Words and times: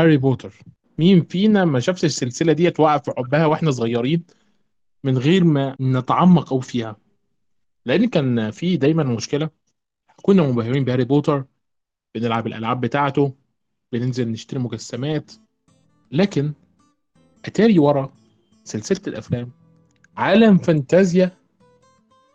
هاري 0.00 0.16
بوتر. 0.16 0.54
مين 0.98 1.22
فينا 1.24 1.64
ما 1.64 1.80
شافش 1.80 2.04
السلسلة 2.04 2.52
ديت 2.52 2.80
وقع 2.80 2.98
في 2.98 3.12
حبها 3.16 3.46
وإحنا 3.46 3.70
صغيرين 3.70 4.24
من 5.04 5.18
غير 5.18 5.44
ما 5.44 5.76
نتعمق 5.80 6.52
أوي 6.52 6.62
فيها؟ 6.62 6.96
لأن 7.86 8.08
كان 8.08 8.50
في 8.50 8.76
دايما 8.76 9.02
مشكلة. 9.04 9.50
كنا 10.22 10.42
منبهرين 10.42 10.84
بهاري 10.84 11.04
بوتر 11.04 11.44
بنلعب 12.14 12.46
الألعاب 12.46 12.80
بتاعته 12.80 13.34
بننزل 13.92 14.28
نشتري 14.28 14.60
مجسمات. 14.60 15.32
لكن 16.12 16.52
أتاري 17.44 17.78
ورا 17.78 18.12
سلسلة 18.64 19.00
الأفلام 19.06 19.50
عالم 20.16 20.58
fantasy 20.58 21.30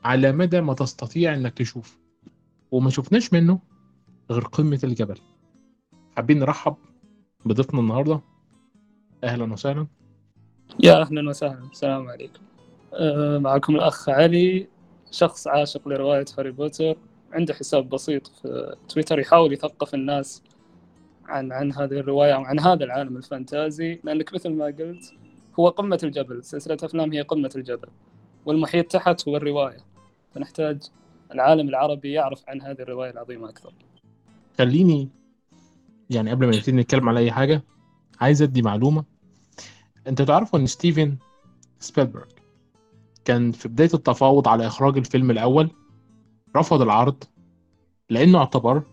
على 0.04 0.32
مدى 0.32 0.62
ما 0.62 0.74
تستطيع 0.74 1.34
إنك 1.34 1.54
تشوف. 1.54 1.98
وما 2.72 2.90
شفناش 2.90 3.34
منه 3.34 3.60
غير 4.32 4.44
قمة 4.44 4.80
الجبل. 4.84 5.18
حابين 6.18 6.40
نرحب 6.40 6.76
بضيفنا 7.46 7.80
النهارده. 7.80 8.22
أهلا 9.24 9.54
وسهلا. 9.54 9.88
يا 10.80 11.02
أهلا 11.02 11.30
وسهلا. 11.30 11.70
السلام 11.72 12.08
عليكم. 12.08 12.42
أه، 12.94 13.38
معكم 13.38 13.76
الأخ 13.76 14.10
علي 14.10 14.68
شخص 15.12 15.48
عاشق 15.48 15.88
لرواية 15.88 16.26
هاري 16.38 16.52
بوتر. 16.52 16.96
عنده 17.32 17.54
حساب 17.54 17.90
بسيط 17.90 18.28
في 18.28 18.76
تويتر 18.90 19.20
يحاول 19.20 19.54
يثقف 19.54 19.94
الناس 19.94 20.44
عن 21.26 21.52
عن 21.52 21.74
هذه 21.74 21.94
الرواية 22.00 22.36
أو 22.36 22.42
عن 22.42 22.60
هذا 22.60 22.84
العالم 22.84 23.18
الفانتازي. 23.18 24.00
لأنك 24.04 24.34
مثل 24.34 24.50
ما 24.50 24.66
قلت 24.66 25.14
هو 25.60 25.70
قمة 25.70 26.00
الجبل. 26.04 26.44
سلسلة 26.44 26.78
أفلام 26.84 27.14
هي 27.14 27.22
قمة 27.22 27.52
الجبل. 27.56 27.88
والمحيط 28.46 28.92
تحت 28.92 29.28
هو 29.28 29.38
الرواية. 29.38 29.78
فنحتاج 30.32 30.82
العالم 31.32 31.70
العربي 31.70 32.12
يعرف 32.12 32.50
عن 32.50 32.62
هذه 32.62 32.82
الرواية 32.82 33.12
العظيمة 33.12 33.50
أكثر. 33.50 33.74
خليني 34.58 35.10
يعني 36.12 36.32
قبل 36.32 36.46
ما 36.46 36.56
نبتدي 36.56 36.76
نتكلم 36.78 37.10
على 37.10 37.20
أي 37.20 37.32
حاجة 37.32 37.64
عايز 38.22 38.42
أدي 38.42 38.62
معلومة. 38.62 39.04
أنت 40.08 40.22
تعرفوا 40.22 40.60
إن 40.60 40.68
ستيفن 40.68 41.18
سبيلبرج 41.80 42.28
كان 43.26 43.52
في 43.52 43.68
بداية 43.68 43.90
التفاوض 43.94 44.48
على 44.48 44.68
إخراج 44.68 44.98
الفيلم 44.98 45.32
الأول 45.32 45.72
رفض 46.56 46.82
العرض 46.82 47.24
لأنه 48.10 48.38
اعتبر 48.38 48.84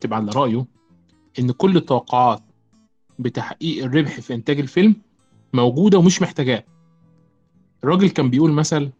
تبعا 0.00 0.20
لرأيه 0.20 0.66
إن 1.38 1.50
كل 1.50 1.76
التوقعات 1.76 2.42
بتحقيق 3.18 3.84
الربح 3.84 4.20
في 4.20 4.34
إنتاج 4.34 4.60
الفيلم 4.60 4.96
موجودة 5.52 5.98
ومش 5.98 6.22
محتاجاه. 6.22 6.64
الراجل 7.84 8.08
كان 8.08 8.30
بيقول 8.30 8.52
مثل 8.52 8.90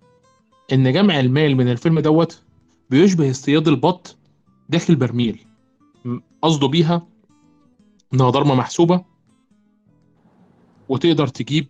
إن 0.73 0.93
جمع 0.93 1.21
المال 1.21 1.56
من 1.56 1.69
الفيلم 1.69 2.00
دوت 2.00 2.43
بيشبه 2.91 3.31
اصطياد 3.31 3.69
البط 3.69 4.17
داخل 4.69 4.97
برميل 4.97 5.39
قصده 6.43 6.69
بيها 6.69 7.06
إنها 8.14 8.31
ضربة 8.31 8.55
محسوبة 8.55 9.05
وتقدر 10.89 11.27
تجيب 11.27 11.67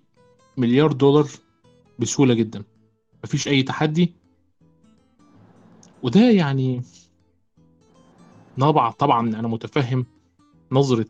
مليار 0.57 0.93
دولار 0.93 1.29
بسهولة 1.99 2.35
جدا. 2.35 2.65
مفيش 3.25 3.49
أي 3.49 3.63
تحدي. 3.63 4.15
وده 6.03 6.31
يعني 6.31 6.83
نبع 8.59 8.91
طبعا 8.91 9.29
أنا 9.29 9.49
متفهم 9.49 10.07
نظرة 10.73 11.07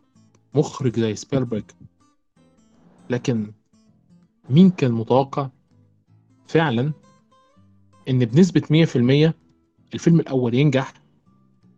مخرج 0.55 1.01
زي 1.01 1.15
سبيلبرج 1.15 1.65
لكن 3.11 3.53
مين 4.51 4.71
كان 4.71 4.93
متوقع 4.93 5.49
فعلا 6.47 6.93
إن 8.09 8.25
بنسبة 8.25 8.63
100% 9.31 9.35
الفيلم 9.95 10.21
الأول 10.21 10.55
ينجح 10.55 10.95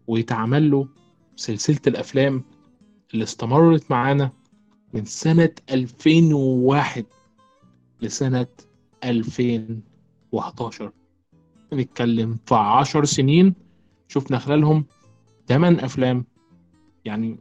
ويتعمل 0.07 0.71
له 0.71 0.89
سلسلة 1.37 1.81
الأفلام 1.87 2.45
اللي 3.15 3.25
استمرت 3.25 3.91
معانا 3.91 4.33
من 4.93 5.05
سنة 5.05 5.51
2001 5.71 7.05
لسنة 8.03 8.47
2011 9.05 10.93
نتكلم 11.73 12.39
في 12.47 12.55
10 12.55 13.05
سنين 13.05 13.55
شفنا 14.09 14.39
خلالهم 14.39 14.85
8 15.49 15.85
أفلام. 15.85 16.25
يعني 17.05 17.37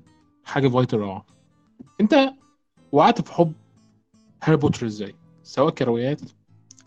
حاجة 0.45 0.67
غاية 0.67 0.87
الروعة 0.93 1.25
أنت 2.01 2.33
وقعت 2.91 3.21
في 3.21 3.33
حب 3.33 3.53
هاري 4.43 4.57
بوتر 4.57 4.85
إزاي؟ 4.85 5.15
سواء 5.43 5.69
كروايات 5.69 6.21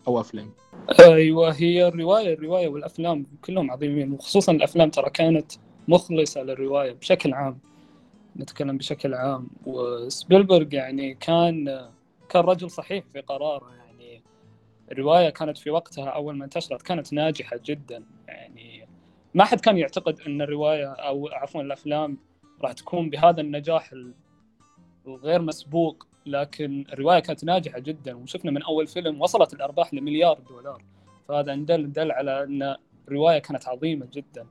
أو 0.07 0.19
أفلام. 0.19 0.51
أيوة 0.99 1.51
هي 1.51 1.87
الرواية 1.87 2.33
الرواية 2.33 2.67
والأفلام 2.67 3.25
كلهم 3.41 3.71
عظيمين 3.71 4.11
وخصوصا 4.11 4.51
الأفلام 4.51 4.89
ترى 4.89 5.09
كانت 5.09 5.51
مخلصة 5.87 6.43
للرواية 6.43 6.91
بشكل 6.91 7.33
عام. 7.33 7.59
نتكلم 8.37 8.77
بشكل 8.77 9.13
عام. 9.13 9.47
وسبيلبرغ 9.65 10.73
يعني 10.73 11.13
كان 11.13 11.89
كان 12.29 12.43
رجل 12.43 12.69
صحيح 12.71 13.05
في 13.13 13.21
قراره 13.21 13.75
يعني. 13.75 14.21
الرواية 14.91 15.29
كانت 15.29 15.57
في 15.57 15.69
وقتها 15.69 16.09
أول 16.09 16.35
ما 16.37 16.45
انتشرت 16.45 16.81
كانت 16.81 17.13
ناجحة 17.13 17.59
جدا 17.65 18.03
يعني. 18.27 18.87
ما 19.33 19.43
حد 19.43 19.59
كان 19.59 19.77
يعتقد 19.77 20.19
أن 20.27 20.41
الرواية 20.41 20.87
أو 20.91 21.27
عفوا 21.27 21.61
الأفلام 21.61 22.17
راح 22.61 22.71
تكون 22.71 23.09
بهذا 23.09 23.41
النجاح 23.41 23.91
ال- 23.91 24.13
الغير 25.07 25.41
مسبوق 25.41 26.07
لكن 26.25 26.85
الرواية 26.93 27.19
كانت 27.19 27.43
ناجحة 27.43 27.79
جدا. 27.79 28.15
وشفنا 28.15 28.51
من 28.51 28.63
أول 28.63 28.87
فيلم 28.87 29.21
وصلت 29.21 29.53
الأرباح 29.53 29.93
لمليار 29.93 30.39
دولار. 30.39 30.83
فهذا 31.27 31.55
دل 31.55 31.91
دل 31.91 32.11
على 32.11 32.43
أن 32.43 32.75
الرواية 33.07 33.39
كانت 33.39 33.67
عظيمة 33.67 34.07
جدا. 34.13 34.47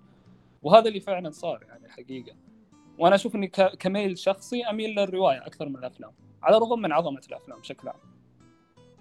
وهذا 0.62 0.88
اللي 0.88 1.00
فعلا 1.00 1.30
صار 1.30 1.64
يعني 1.68 1.88
حقيقة. 1.88 2.32
وأنا 2.98 3.14
أشوف 3.14 3.34
إني 3.36 3.48
كميل 3.78 4.18
شخصي 4.18 4.64
أميل 4.64 4.90
للرواية 4.90 5.46
أكثر 5.46 5.68
من 5.68 5.76
الأفلام 5.76 6.10
على 6.42 6.56
الرغم 6.56 6.82
من 6.82 6.92
عظمة 6.92 7.20
الأفلام 7.28 7.60
بشكل 7.60 7.88
عام. 7.88 7.96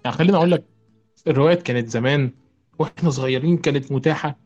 يعني 0.04 0.16
خليني 0.16 0.36
أقول 0.36 0.50
لك 0.50 0.64
الروايات 1.26 1.62
كانت 1.62 1.88
زمان 1.88 2.30
وإحنا 2.78 3.10
صغيرين 3.10 3.56
كانت 3.56 3.92
متاحة 3.92 4.38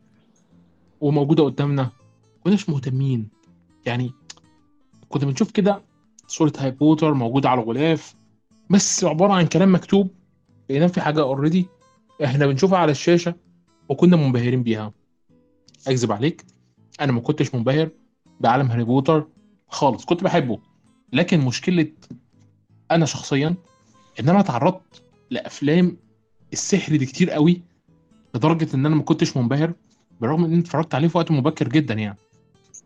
وموجودة 1.01 1.43
قدامنا 1.43 1.89
كناش 2.43 2.69
مهتمين. 2.69 3.29
يعني 3.85 4.11
كنا 5.09 5.25
بنشوف 5.25 5.51
كده 5.51 5.81
صورة 6.27 6.53
هاري 6.57 6.71
بوتر 6.71 7.13
موجودة 7.13 7.49
على 7.49 7.61
الغلاف 7.61 8.15
بس 8.69 9.03
عبارة 9.03 9.33
عن 9.33 9.45
كلام 9.45 9.73
مكتوب 9.75 10.11
بينام 10.69 10.89
في 10.89 11.01
حاجة 11.01 11.21
already 11.21 11.65
إحنا 12.23 12.47
بنشوفها 12.47 12.77
على 12.77 12.91
الشاشة 12.91 13.35
وكنا 13.89 14.17
منبهرين 14.17 14.63
بيها. 14.63 14.93
أكذب 15.87 16.11
عليك 16.11 16.45
أنا 17.01 17.11
ما 17.11 17.21
كنتش 17.21 17.55
منبهر 17.55 17.89
بعالم 18.39 18.71
هاري 18.71 18.83
بوتر 18.83 19.27
خالص 19.67 20.05
كنت 20.05 20.23
بحبه. 20.23 20.59
لكن 21.13 21.39
مشكلة 21.39 21.91
أنا 22.91 23.05
شخصيا 23.05 23.55
إن 24.19 24.29
أنا 24.29 24.39
اتعرضت 24.39 25.03
لأفلام 25.29 25.97
السحر 26.53 26.95
دي 26.95 27.05
كتير 27.05 27.31
قوي 27.31 27.61
لدرجة 28.35 28.75
إن 28.75 28.85
أنا 28.85 28.95
ما 28.95 29.03
كنتش 29.03 29.37
منبهر 29.37 29.73
بالرغم 30.21 30.43
إن 30.45 30.59
اتفرجت 30.59 30.95
عليه 30.95 31.07
في 31.07 31.17
وقت 31.17 31.31
مبكر 31.31 31.67
جدا 31.67 31.93
يعني. 31.93 32.17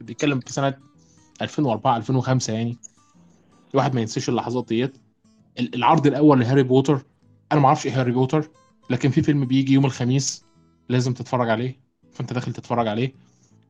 بيتكلم 0.01 0.39
في 0.39 0.53
سنة 0.53 0.73
2004 1.41 1.97
2005 1.97 2.53
يعني. 2.53 2.77
الواحد 3.73 3.95
ما 3.95 4.01
ينساش 4.01 4.29
اللحظات 4.29 4.67
ديت. 4.67 4.97
ال- 5.59 5.75
العرض 5.75 6.07
الأول 6.07 6.39
لهاري 6.39 6.63
بوتر. 6.63 7.05
أنا 7.51 7.59
ما 7.59 7.67
أعرفش 7.67 7.85
إيه 7.85 7.99
هاري 8.01 8.11
بوتر 8.11 8.49
لكن 8.89 9.09
في 9.09 9.21
فيلم 9.21 9.45
بيجي 9.45 9.73
يوم 9.73 9.85
الخميس 9.85 10.43
لازم 10.89 11.13
تتفرج 11.13 11.49
عليه 11.49 11.79
فأنت 12.13 12.33
داخل 12.33 12.53
تتفرج 12.53 12.87
عليه. 12.87 13.13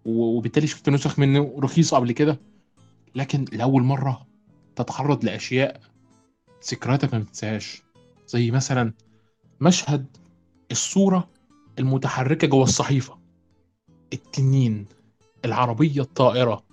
وبالتالي 0.06 0.68
شفت 0.68 0.90
نسخ 0.90 1.20
منه 1.20 1.56
رخيصة 1.60 1.98
قبل 1.98 2.12
كده. 2.12 2.40
لكن 3.16 3.46
لأول 3.52 3.84
مرة 3.84 4.28
تتعرض 4.76 5.26
لأشياء 5.26 5.82
ذكرياتك 6.72 7.14
ما 7.14 7.20
بتنساهاش. 7.20 7.82
زي 8.28 8.52
مثلا 8.52 8.94
مشهد 9.62 10.18
الصورة 10.72 11.30
المتحركة 11.80 12.48
جوه 12.48 12.64
الصحيفة. 12.64 13.18
التنين 14.14 14.86
العربية 15.46 16.02
الطائرة 16.02 16.64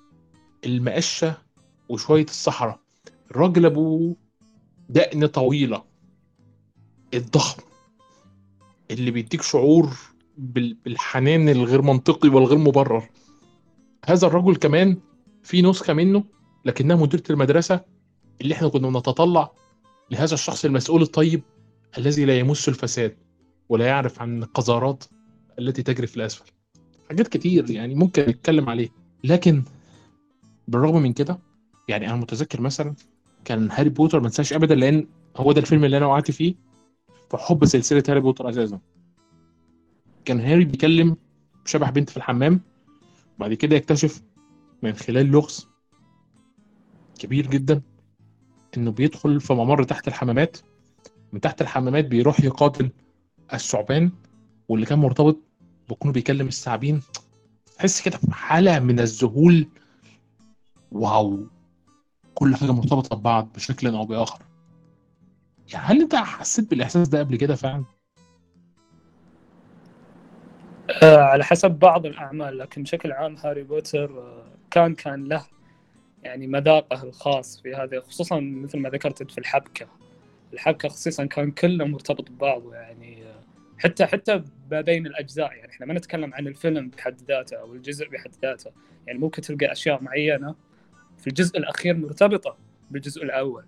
المقشة 0.65 1.35
وشوية 1.89 2.25
الصحراء. 2.25 2.81
الراجل 3.31 3.67
ابو 3.67 4.17
دقن 4.89 5.27
طويلة. 5.27 5.85
الضخم 7.15 7.63
اللي 8.91 9.11
بيديك 9.11 9.43
شعور 9.43 9.97
بال- 10.39 10.75
بالحنان 10.75 11.49
الغير 11.49 11.83
منطقي 11.83 12.29
والغير 12.29 12.59
مبرر. 12.59 13.09
هذا 14.05 14.27
الرجل 14.27 14.57
كمان 14.57 14.97
في 15.49 15.63
نسخة 15.63 15.93
منه 15.93 16.25
لكنها 16.65 16.97
مديرة 16.97 17.23
المدرسة 17.31 17.81
اللي 18.41 18.55
إحنا 18.55 18.69
كنا 18.69 18.89
بنتطلع 18.89 19.53
لهذا 20.11 20.35
الشخص 20.35 20.65
المسؤول 20.65 21.03
الطيب 21.03 21.43
الذي 21.99 22.25
لا 22.25 22.39
يمس 22.39 22.69
الفساد 22.69 23.17
ولا 23.69 23.87
يعرف 23.87 24.23
عن 24.23 24.43
القذارات 24.43 25.05
التي 25.59 25.83
تجري 25.83 26.07
في 26.07 26.17
الأسفل. 26.17 26.53
حاجات 27.09 27.29
كتير 27.29 27.71
يعني 27.71 27.95
ممكن 27.95 28.23
نتكلم 28.23 28.69
عليه 28.69 28.89
لكن 29.25 29.63
بالرغم 30.69 31.03
من 31.03 31.13
كده 31.13 31.39
يعني 31.89 32.07
أنا 32.09 32.17
متذكر 32.17 32.61
مثلا 32.61 32.95
كان 33.45 33.71
هاري 33.71 33.89
بوتر 33.89 34.21
ما 34.21 34.27
انساش 34.27 34.53
أبدا 34.53 34.75
لأن 34.75 35.07
هو 35.37 35.53
ده 35.53 35.61
الفيلم 35.61 35.85
اللي 35.85 35.97
أنا 35.97 36.07
وقعت 36.07 36.31
فيه 36.31 36.55
في 37.31 37.37
حب 37.37 37.65
سلسلة 37.65 38.03
هاري 38.09 38.21
بوتر 38.21 38.51
أساسا. 38.51 38.81
كان 40.25 40.41
هاري 40.41 40.65
بيكلم 40.65 41.17
شبح 41.65 41.91
بنت 41.91 42.11
في 42.11 42.17
الحمام 42.17 42.61
بعد 43.39 43.55
كده 43.55 43.77
يكتشف 43.77 44.23
من 44.83 44.93
خلال 44.93 45.27
لغز 45.27 45.69
كبير 47.19 47.47
جدا 47.47 47.83
إنه 48.77 48.91
بيدخل 48.91 49.41
في 49.41 49.53
ممر 49.53 49.83
تحت 49.83 50.09
الحمامات. 50.09 50.59
من 51.33 51.41
تحت 51.41 51.63
الحمامات 51.63 52.05
بيروح 52.05 52.41
يقاتل 52.41 52.91
الثعبان 53.53 54.13
واللي 54.69 54.87
كان 54.87 54.99
مرتبط 54.99 55.39
بكونه 55.89 56.13
بيكلم 56.13 56.47
الثعابين. 56.49 57.03
تحس 57.77 58.01
كده 58.01 58.19
حالة 58.31 58.79
من 58.79 59.01
الذهول. 59.01 59.69
واو. 60.93 61.47
كل 62.35 62.57
حاجة 62.57 62.73
مرتبطة 62.73 63.17
ببعض 63.17 63.53
بشكل 63.55 63.89
أو 63.89 64.05
بآخر. 64.07 64.43
يعني 65.73 65.87
هل 65.87 66.01
أنت 66.01 66.15
حسيت 66.15 66.71
بالإحساس 66.71 67.09
ده 67.09 67.19
قبل 67.19 67.37
كده 67.37 67.55
فعلا؟ 67.55 67.85
آه 71.03 71.17
على 71.23 71.45
حسب 71.45 71.71
بعض 71.71 72.07
الأعمال 72.07 72.59
لكن 72.59 72.83
بشكل 72.83 73.13
عام 73.13 73.37
هاري 73.37 73.63
بوتر 73.63 74.19
آه 74.19 74.58
كان 74.79 74.95
كان 74.95 75.25
له 75.25 75.45
يعني 76.23 76.47
مذاقه 76.47 77.03
الخاص 77.03 77.61
في 77.63 77.75
هذا 77.75 78.01
خصوصا 78.01 78.41
مثل 78.41 78.79
ما 78.79 78.89
ذكرت 78.89 79.33
في 79.33 79.39
الحبكة. 79.39 79.89
الحبكة 80.53 80.89
خصيصا 80.89 81.25
كان 81.25 81.51
كله 81.51 81.85
مرتبط 81.85 82.31
ببعضه 82.31 82.75
يعني 82.75 83.25
حتى 83.79 84.07
حتى 84.07 84.45
ما 84.71 84.81
بين 84.81 85.07
الأجزاء 85.07 85.53
يعني. 85.53 85.73
إحنا 85.73 85.87
ما 85.87 85.95
نتكلم 85.95 86.35
عن 86.35 86.47
الفيلم 86.47 86.89
بحد 86.89 87.23
ذاته 87.29 87.57
أو 87.57 87.75
الجزء 87.75 88.09
بحد 88.09 88.31
ذاته. 88.43 88.71
يعني 89.07 89.19
ممكن 89.19 89.43
تلقى 89.43 89.73
أشياء 89.73 90.03
معينة 90.03 90.55
في 91.19 91.27
الجزء 91.27 91.59
الأخير 91.59 91.97
مرتبطة 91.97 92.57
بالجزء 92.91 93.23
الأول 93.23 93.65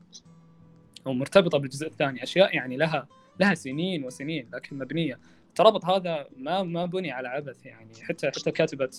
أو 1.06 1.12
مرتبطة 1.12 1.58
بالجزء 1.58 1.86
الثاني. 1.86 2.22
أشياء 2.22 2.54
يعني 2.54 2.76
لها 2.76 3.06
لها 3.40 3.54
سنين 3.54 4.04
وسنين 4.04 4.48
لكن 4.52 4.78
مبنية. 4.78 5.18
الترابط 5.48 5.84
هذا 5.84 6.26
ما 6.36 6.62
ما 6.62 6.86
بني 6.86 7.10
على 7.12 7.28
عبث 7.28 7.66
يعني. 7.66 7.94
حتى 8.02 8.28
حتى 8.28 8.50
كاتبة 8.50 8.90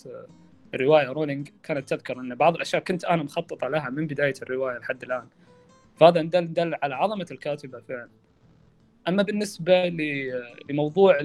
الرواية 0.74 1.08
رولينج 1.08 1.48
كانت 1.62 1.88
تذكر 1.88 2.20
إن 2.20 2.34
بعض 2.34 2.54
الأشياء 2.54 2.82
كنت 2.82 3.04
أنا 3.04 3.22
مخططه 3.22 3.68
لها 3.68 3.90
من 3.90 4.06
بداية 4.06 4.34
الرواية 4.42 4.78
لحد 4.78 5.02
الآن. 5.02 5.26
فهذا 5.96 6.22
دل 6.22 6.52
دل 6.52 6.74
على 6.82 6.94
عظمة 6.94 7.26
الكاتبة 7.30 7.80
فعلا. 7.80 8.08
أما 9.08 9.22
بالنسبة 9.22 9.88
لموضوع 10.70 11.18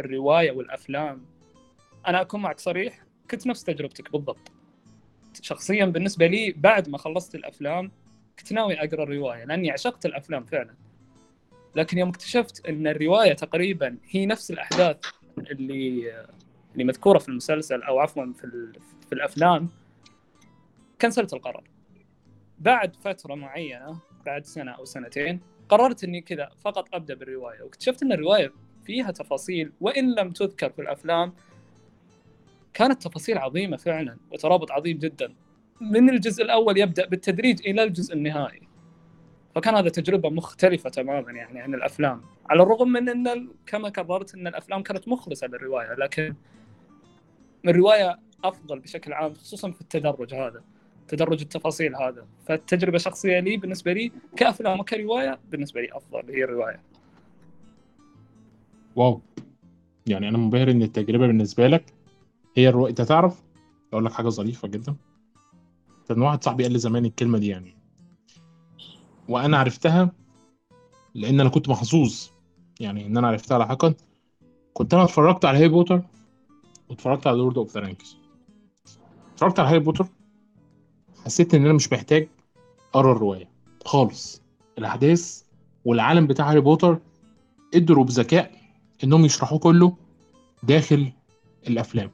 الرواية 0.00 0.50
والأفلام 0.50 1.24
أنا 2.06 2.20
أكون 2.20 2.42
معك 2.42 2.60
صريح 2.60 3.04
كنت 3.30 3.46
نفس 3.46 3.64
تجربتك 3.64 4.12
بالضبط. 4.12 4.52
شخصيا 5.42 5.84
بالنسبة 5.84 6.26
لي 6.26 6.52
بعد 6.52 6.88
ما 6.88 6.98
خلصت 6.98 7.34
الأفلام 7.34 7.90
كنت 8.38 8.52
ناوي 8.52 8.74
أقرأ 8.74 9.02
الرواية 9.02 9.44
لأني 9.44 9.70
عشقت 9.70 10.06
الأفلام 10.06 10.44
فعلا. 10.44 10.74
لكن 11.76 11.98
يوم 11.98 12.08
اكتشفت 12.08 12.66
إن 12.66 12.86
الرواية 12.86 13.32
تقريبا 13.32 13.96
هي 14.10 14.26
نفس 14.26 14.50
الأحداث 14.50 14.96
اللي 15.38 16.12
اللي 16.72 16.84
مذكورة 16.84 17.18
في 17.18 17.28
المسلسل 17.28 17.82
أو 17.82 17.98
عفوا 17.98 18.32
في 18.32 18.72
في 19.08 19.12
الأفلام 19.12 19.68
كنسلت 21.00 21.34
القرار. 21.34 21.64
بعد 22.58 22.96
فترة 22.96 23.34
معينة 23.34 23.98
بعد 24.26 24.44
سنة 24.44 24.70
أو 24.70 24.84
سنتين 24.84 25.40
قررت 25.68 26.04
إني 26.04 26.20
كذا 26.20 26.50
فقط 26.64 26.94
أبدأ 26.94 27.14
بالرواية 27.14 27.62
واكتشفت 27.62 28.02
إن 28.02 28.12
الرواية 28.12 28.52
فيها 28.84 29.10
تفاصيل 29.10 29.72
وإن 29.80 30.14
لم 30.14 30.30
تذكر 30.30 30.70
في 30.70 30.82
الأفلام 30.82 31.32
كانت 32.74 33.02
تفاصيل 33.02 33.38
عظيمة 33.38 33.76
فعلا 33.76 34.16
وترابط 34.30 34.70
عظيم 34.70 34.98
جدا. 34.98 35.34
من 35.80 36.10
الجزء 36.10 36.44
الأول 36.44 36.78
يبدأ 36.78 37.06
بالتدريج 37.06 37.66
إلى 37.66 37.82
الجزء 37.82 38.14
النهائي. 38.14 38.62
فكان 39.54 39.74
هذا 39.74 39.88
تجربة 39.88 40.30
مختلفة 40.30 40.90
تماما 40.90 41.32
يعني 41.32 41.60
عن 41.60 41.74
الأفلام. 41.74 42.22
على 42.50 42.62
الرغم 42.62 42.88
من 42.88 43.08
إن 43.08 43.48
كما 43.66 43.88
كررت 43.88 44.34
إن 44.34 44.46
الأفلام 44.46 44.82
كانت 44.82 45.08
مخلصة 45.08 45.46
للرواية 45.46 45.94
لكن 45.94 46.34
الرواية 47.66 48.18
أفضل 48.44 48.78
بشكل 48.78 49.12
عام 49.12 49.34
خصوصا 49.34 49.70
في 49.70 49.80
التدرج 49.80 50.34
هذا 50.34 50.62
تدرج 51.08 51.40
التفاصيل 51.40 51.96
هذا. 51.96 52.26
فالتجربه 52.46 52.96
الشخصيه 52.96 53.40
لي 53.40 53.56
بالنسبة 53.56 53.92
لي 53.92 54.12
كأفلام 54.36 54.80
وكرواية 54.80 55.38
بالنسبة 55.50 55.80
لي 55.80 55.88
أفضل 55.92 56.30
هي 56.30 56.44
الرواية. 56.44 56.80
wow. 58.96 59.20
يعني 60.06 60.28
أنا 60.28 60.38
منبهر 60.38 60.70
إن 60.70 60.82
التجربة 60.82 61.26
بالنسبة 61.26 61.66
لك 61.66 61.84
هي 62.56 62.68
الروايه 62.68 62.90
أنت 62.90 63.02
تعرف؟ 63.02 63.42
أقول 63.92 64.04
لك 64.04 64.12
حاجة 64.12 64.28
ظريفة 64.28 64.68
جدا. 64.68 64.94
كان 66.08 66.22
واحد 66.22 66.44
صاحبي 66.44 66.62
قال 66.62 66.72
لي 66.72 66.78
زمان 66.78 67.04
الكلمة 67.04 67.38
دي 67.38 67.48
يعني. 67.48 67.74
وأنا 69.28 69.58
عرفتها 69.58 70.12
لأن 71.14 71.40
أنا 71.40 71.48
كنت 71.48 71.68
محظوظ. 71.68 72.28
يعني 72.80 73.06
إن 73.06 73.16
أنا 73.16 73.28
عرفتها 73.28 73.58
لاحقا. 73.58 73.94
كنت 74.74 74.94
أنا 74.94 75.04
اتفرجت 75.04 75.44
على 75.44 75.58
هاري 75.58 75.68
بوتر 75.68 76.02
واتفرجت 76.92 77.26
على 77.26 77.36
Lord 77.36 77.58
of 77.58 77.74
the 77.74 77.80
Rings 77.80 78.16
اتفرجت 79.34 79.58
على 79.60 79.68
هاري 79.68 79.78
بوتر 79.78 80.06
حسيت 81.24 81.54
إن 81.54 81.64
أنا 81.64 81.72
مش 81.72 81.92
محتاج 81.92 82.28
أقرأ 82.94 83.12
الرواية 83.12 83.48
خالص. 83.84 84.42
الأحداث 84.78 85.42
والعالم 85.84 86.26
بتاع 86.26 86.50
هاري 86.50 86.60
بوتر 86.60 86.98
قدروا 87.74 88.04
بذكاء 88.04 88.50
إنهم 89.04 89.24
يشرحوه 89.24 89.58
كله 89.58 89.96
داخل 90.62 91.12
الأفلام. 91.68 92.10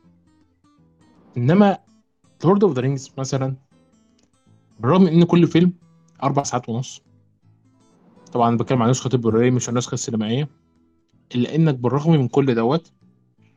إنما 1.36 1.78
Lord 2.44 2.64
of 2.64 2.72
the 2.72 2.80
Rings 2.80 3.10
مثلا 3.18 3.56
بالرغم 4.80 5.06
إن 5.06 5.24
كل 5.24 5.46
فيلم 5.46 5.72
أربع 6.22 6.42
ساعات 6.42 6.68
ونص 6.68 7.02
طبعا 8.32 8.56
بتكلم 8.56 8.82
عن 8.82 8.90
نسخة 8.90 9.10
البلوراي 9.14 9.50
مش 9.50 9.68
النسخة 9.68 9.94
السينمائية 9.94 10.48
إلا 11.34 11.54
إنك 11.54 11.74
بالرغم 11.74 12.12
من 12.12 12.28
كل 12.28 12.54
دوت 12.54 12.92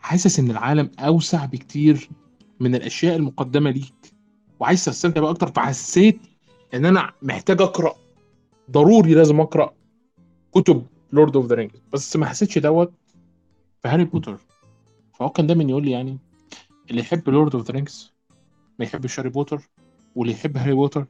حاسس 0.02 0.40
إن 0.40 0.52
العالم 0.52 0.92
أوسع 1.00 1.46
بكتير 1.46 2.10
من 2.60 2.76
الأشياء 2.76 3.16
المقدمة 3.16 3.70
ليك 3.70 3.94
وعايز 4.60 4.86
تستمتع 4.86 5.22
بقى 5.22 5.32
أكتر 5.32 5.48
فحسيت 5.52 6.20
إن 6.74 6.86
أنا 6.86 7.12
محتاج 7.22 7.62
أقرأ. 7.62 7.96
ضروري 8.72 9.14
لازم 9.14 9.40
أقرأ 9.40 9.74
كتب 10.52 10.86
Lord 11.14 11.36
of 11.36 11.46
the 11.46 11.56
Rings 11.56 11.82
بس 11.94 12.16
ما 12.16 12.26
حسيتش 12.26 12.58
دوت 12.58 12.94
في 13.82 13.88
هاري 13.88 14.04
بوتر. 14.06 14.38
فهو 15.14 15.30
كان 15.30 15.48
دايما 15.48 15.64
يقول 15.64 15.86
لي 15.86 15.92
يعني 15.92 16.18
اللي 16.90 17.02
يحب 17.02 17.30
Lord 17.30 17.56
of 17.56 17.66
the 17.68 17.74
Rings 17.74 18.12
ما 18.80 18.86
يحبش 18.86 19.20
هاري 19.20 19.30
بوتر 19.30 19.70
واللي 20.16 20.34
يحب 20.34 20.58
هاري 20.58 20.74
بوتر 20.74 21.06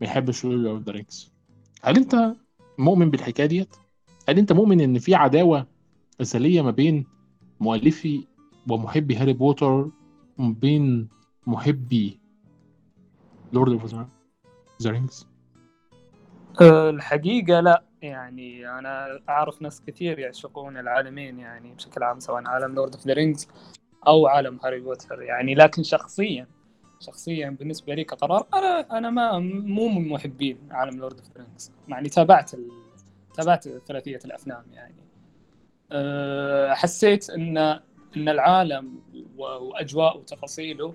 ما 0.00 0.06
يحبش 0.06 0.44
Lord 0.44 0.66
of 0.66 0.82
the 0.82 0.92
Rings 0.92 1.32
هل 1.82 1.96
أنت 1.96 2.34
مؤمن 2.78 3.10
بالحكاية 3.10 3.46
ديت؟ 3.46 3.76
هل 4.28 4.38
أنت 4.38 4.52
مؤمن 4.52 4.80
إن 4.80 4.98
في 4.98 5.14
عداوة 5.14 5.66
أزلية 6.20 6.62
ما 6.62 6.70
بين 6.70 7.06
مؤلفي 7.60 8.24
ومحبي 8.70 9.16
هاري 9.16 9.32
بوتر 9.32 9.90
بين 10.38 11.08
محبي 11.46 12.20
Lord 13.52 13.72
of 13.72 13.94
the 14.82 14.90
Rings؟ 14.90 15.28
الحقيقة 16.60 17.60
لا. 17.60 17.82
يعني 18.02 18.78
أنا 18.78 19.20
أعرف 19.28 19.62
ناس 19.62 19.82
كثير 19.86 20.18
يعشقون 20.18 20.76
العالمين 20.76 21.38
يعني 21.38 21.74
بشكل 21.74 22.02
عام 22.02 22.20
سواء 22.20 22.42
عالم 22.46 22.74
Lord 22.74 22.94
of 22.94 23.06
the 23.06 23.12
Rings 23.12 23.48
أو 24.06 24.26
عالم 24.26 24.58
هاري 24.64 24.80
بوتر. 24.80 25.22
يعني 25.22 25.54
لكن 25.54 25.82
شخصيا 25.82 26.46
شخصيا 27.00 27.50
بالنسبة 27.50 27.94
لي 27.94 28.04
كقرار 28.04 28.46
أنا 28.54 28.98
أنا 28.98 29.10
ما 29.10 29.38
مو 29.38 29.88
من 29.88 30.08
محبين 30.08 30.58
عالم 30.70 30.98
Lord 30.98 31.18
of 31.18 31.28
the 31.28 31.44
Rings 31.44 31.72
يعني 31.88 32.08
تابعت 32.08 32.54
ال... 32.54 32.68
تابعت 33.34 33.68
ثلاثية 33.68 34.20
الأفلام 34.24 34.64
يعني. 34.72 34.94
أه 35.92 36.74
حسيت 36.74 37.30
إن 37.30 37.80
إن 38.16 38.28
العالم 38.28 39.00
واجواءه 39.36 40.16
وتفاصيله 40.16 40.94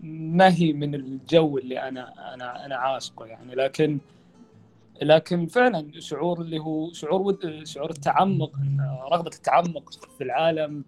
ما 0.00 0.54
هي 0.54 0.72
من 0.72 0.94
الجو 0.94 1.58
اللي 1.58 1.88
أنا 1.88 2.34
أنا 2.34 2.66
أنا 2.66 2.76
عاشقه 2.76 3.26
يعني. 3.26 3.54
لكن 3.54 3.98
لكن 5.02 5.46
فعلا 5.46 6.00
شعور 6.00 6.40
اللي 6.40 6.58
هو 6.58 6.92
شعور 6.92 7.38
شعور 7.64 7.90
التعمق 7.90 8.52
رغبة 9.12 9.30
التعمق 9.34 9.92
في 10.18 10.24
العالم 10.24 10.84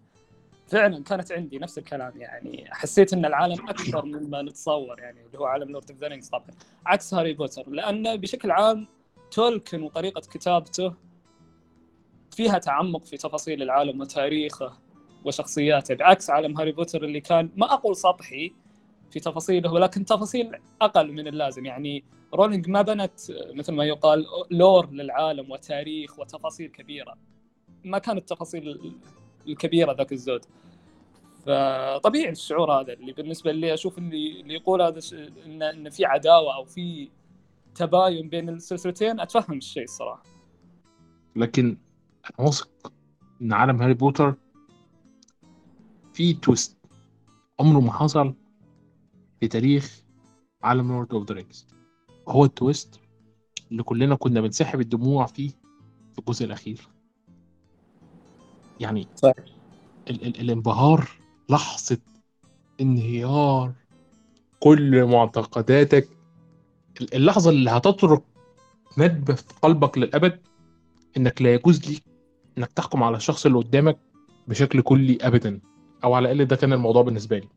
فعلا 0.66 1.04
كانت 1.04 1.32
عندي 1.32 1.58
نفس 1.58 1.78
الكلام 1.78 2.12
يعني. 2.16 2.64
حسيت 2.70 3.12
إن 3.12 3.24
العالم 3.24 3.68
أكثر 3.68 4.04
مما 4.04 4.42
نتصور 4.42 5.00
يعني 5.00 5.20
اللي 5.26 5.38
هو 5.38 5.44
عالم 5.44 5.70
Lord 5.70 5.90
of 5.90 6.28
طبعا 6.28 6.46
عكس 6.86 7.14
هاري 7.14 7.32
بوتر 7.32 7.70
لأن 7.70 8.16
بشكل 8.16 8.50
عام 8.50 8.86
تولكن 9.30 9.82
وطريقة 9.82 10.20
كتابته 10.20 10.94
فيها 12.30 12.58
تعمق 12.58 13.04
في 13.04 13.16
تفاصيل 13.16 13.62
العالم 13.62 14.00
وتاريخه. 14.00 14.85
وشخصياته 15.26 15.94
بعكس 15.94 16.30
عالم 16.30 16.58
هاري 16.58 16.72
بوتر 16.72 17.04
اللي 17.04 17.20
كان 17.20 17.50
ما 17.56 17.72
أقول 17.72 17.96
سطحي 17.96 18.52
في 19.10 19.20
تفاصيله 19.20 19.72
ولكن 19.72 20.04
تفاصيل 20.04 20.52
أقل 20.80 21.12
من 21.12 21.28
اللازم. 21.28 21.66
يعني 21.66 22.04
رولينج 22.34 22.68
ما 22.68 22.82
بنت 22.82 23.20
مثل 23.54 23.74
ما 23.74 23.84
يقال 23.84 24.26
lore 24.50 24.90
للعالم 24.90 25.50
وتاريخ 25.50 26.18
وتفاصيل 26.18 26.68
كبيرة. 26.68 27.14
ما 27.84 27.98
كانت 27.98 28.18
التفاصيل 28.18 28.92
الكبيرة 29.48 29.92
ذاك 29.92 30.12
الزود. 30.12 30.44
فطبيعي 31.46 32.30
الشعور 32.30 32.72
هذا 32.72 32.92
اللي 32.92 33.12
بالنسبة 33.12 33.52
لي 33.52 33.74
أشوف 33.74 33.98
اللي 33.98 34.40
اللي 34.40 34.54
يقول 34.54 34.82
هذا 34.82 35.00
ان 35.46 35.62
إن 35.62 35.90
في 35.90 36.04
عداوة 36.04 36.54
أو 36.54 36.64
في 36.64 37.10
تباين 37.74 38.28
بين 38.28 38.48
السلسلتين 38.48 39.20
أتفهم 39.20 39.58
الشيء 39.58 39.84
الصراحة. 39.84 40.22
لكن 41.36 41.78
واثق 42.38 42.92
إن 43.42 43.52
عالم 43.52 43.82
هاري 43.82 43.94
بوتر 43.94 44.34
في 46.16 46.34
twist. 46.34 46.76
عمره 47.60 47.80
ما 47.80 47.92
حصل 47.92 48.34
في 49.40 49.48
تاريخ 49.48 50.02
عالم 50.62 50.88
Lord 50.92 51.12
of 51.12 51.28
the 51.28 51.34
Rings 51.34 51.66
هو 52.28 52.44
ال 52.44 52.54
twist 52.54 53.00
اللي 53.70 53.82
كلنا 53.82 54.14
كنا 54.14 54.40
بنسحب 54.40 54.80
الدموع 54.80 55.26
فيه 55.26 55.50
في 56.12 56.18
الجزء 56.18 56.44
الأخير. 56.44 56.88
يعني. 58.80 59.08
ال 60.10 60.26
ال 60.26 60.40
الانبهار 60.40 61.08
لحظة 61.50 61.98
انهيار 62.80 63.72
كل 64.60 65.04
معتقداتك 65.04 66.08
ال- 67.00 67.14
اللحظة 67.14 67.50
اللي 67.50 67.70
هتترك 67.70 68.22
ندبة 68.98 69.34
في 69.34 69.44
قلبك 69.62 69.98
للأبد 69.98 70.40
إنك 71.16 71.42
لا 71.42 71.54
يجوز 71.54 71.88
ليك 71.90 72.02
إنك 72.58 72.72
تحكم 72.72 73.02
على 73.02 73.16
الشخص 73.16 73.46
اللي 73.46 73.58
قدامك 73.58 73.98
بشكل 74.48 74.80
كلي 74.82 75.18
ابدا. 75.20 75.60
أو 76.04 76.14
على 76.14 76.32
الأقل 76.32 76.48
ده 76.48 76.56
كان 76.56 76.72
الموضوع 76.72 77.02
بالنسبة 77.02 77.38
لي. 77.38 77.48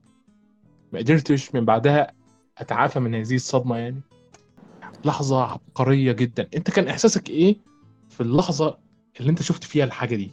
ما 0.93 0.99
قدرتش 0.99 1.55
من 1.55 1.65
بعدها 1.65 2.13
أتعافى 2.57 2.99
من 2.99 3.15
هذه 3.15 3.35
الصدمة 3.35 3.77
يعني. 3.77 4.01
لحظة 5.05 5.43
عبقرية 5.43 6.11
جدا. 6.11 6.47
أنت 6.55 6.71
كان 6.71 6.87
إحساسك 6.87 7.29
إيه 7.29 7.57
في 8.09 8.21
اللحظة 8.21 8.77
اللي 9.19 9.29
أنت 9.29 9.41
شفت 9.41 9.63
فيها 9.63 9.85
الحاجة 9.85 10.15
دي؟ 10.15 10.31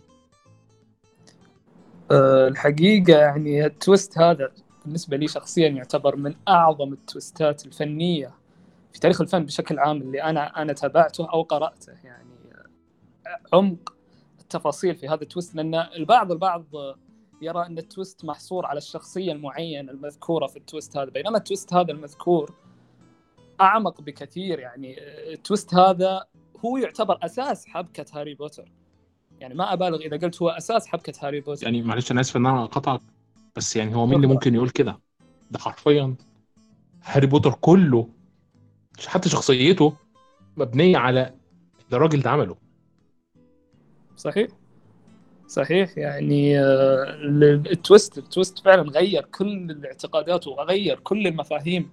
أه، 2.11 2.49
الحقيقة 2.49 3.13
يعني 3.19 3.67
ال 3.67 3.75
twist 3.75 4.19
هذا 4.19 4.53
بالنسبة 4.85 5.17
لي 5.17 5.29
شخصيا 5.29 5.69
يعتبر 5.69 6.17
من 6.17 6.35
أعظم 6.49 6.93
ال 6.93 7.03
twistات 7.03 7.67
الفنية 7.67 8.35
في 8.93 9.01
تاريخ 9.01 9.21
الفن 9.21 9.45
بشكل 9.45 9.79
عام 9.79 10.03
اللي 10.03 10.23
أنا 10.23 10.63
أنا 10.63 10.73
تابعته 10.73 11.31
أو 11.33 11.43
قرأته. 11.43 11.93
يعني 12.05 12.29
أه، 13.27 13.57
عمق 13.57 13.95
التفاصيل 14.41 14.95
في 14.95 15.09
هذا 15.09 15.23
ال 15.23 15.28
twist 15.28 15.55
لأن 15.55 15.75
البعض 15.75 16.33
البعض 16.33 16.65
يرى 17.43 17.67
أن 17.67 17.79
ال 17.79 17.86
twist 17.86 18.25
محصور 18.25 18.67
على 18.67 18.79
الشخصية 18.79 19.33
المعينة 19.33 19.93
المذكورة 19.93 20.47
في 20.47 20.57
ال 20.57 20.63
twist 20.63 20.97
هذا 20.97 21.11
بينما 21.11 21.39
ال 21.39 21.45
twist 21.45 21.75
هذا 21.75 21.93
المذكور 21.93 22.55
أعمق 23.61 24.01
بكثير 24.01 24.59
يعني 24.59 24.97
ال 25.33 25.40
twist 25.40 25.75
هذا 25.75 26.25
هو 26.65 26.77
يعتبر 26.77 27.19
أساس 27.23 27.67
حبكة 27.67 28.05
هاري 28.13 28.35
بوتر. 28.35 28.73
يعني 29.41 29.55
ما 29.55 29.73
أبالغ 29.73 30.01
إذا 30.01 30.17
قلت 30.17 30.43
هو 30.43 30.49
أساس 30.49 30.87
حبكة 30.87 31.27
هاري 31.27 31.41
بوتر. 31.41 31.65
يعني 31.65 31.83
معلش 31.83 32.13
أنا 32.13 32.21
آسف 32.21 32.37
إن 32.37 32.47
أنا 32.47 32.67
قاطعتك 32.67 33.01
بس 33.57 33.77
يعني 33.77 33.95
هو 33.95 34.07
مين 34.07 34.17
اللي 34.17 34.27
ممكن 34.27 34.55
يقول 34.55 34.71
كده؟ 34.71 35.01
ده 35.51 35.59
حرفيا 35.59 36.15
هاري 37.03 37.27
بوتر 37.27 37.53
كله 37.53 38.09
حتى 39.07 39.29
شخصيته 39.29 39.97
مبنية 40.57 40.97
على 40.97 41.35
اللي 41.87 41.97
الراجل 41.97 42.21
ده 42.21 42.31
عمله. 42.31 42.57
صحيح؟ 44.17 44.49
صحيح؟ 45.49 45.99
يعني 45.99 46.61
آه، 46.61 47.03
ال- 47.05 47.71
ال 47.73 47.80
twist 47.80 48.19
ال 48.19 48.25
twist 48.25 48.59
فعلا 48.59 48.83
غير 48.83 49.25
كل 49.25 49.71
الاعتقادات 49.71 50.47
وغير 50.47 51.01
كل 51.01 51.27
المفاهيم 51.27 51.91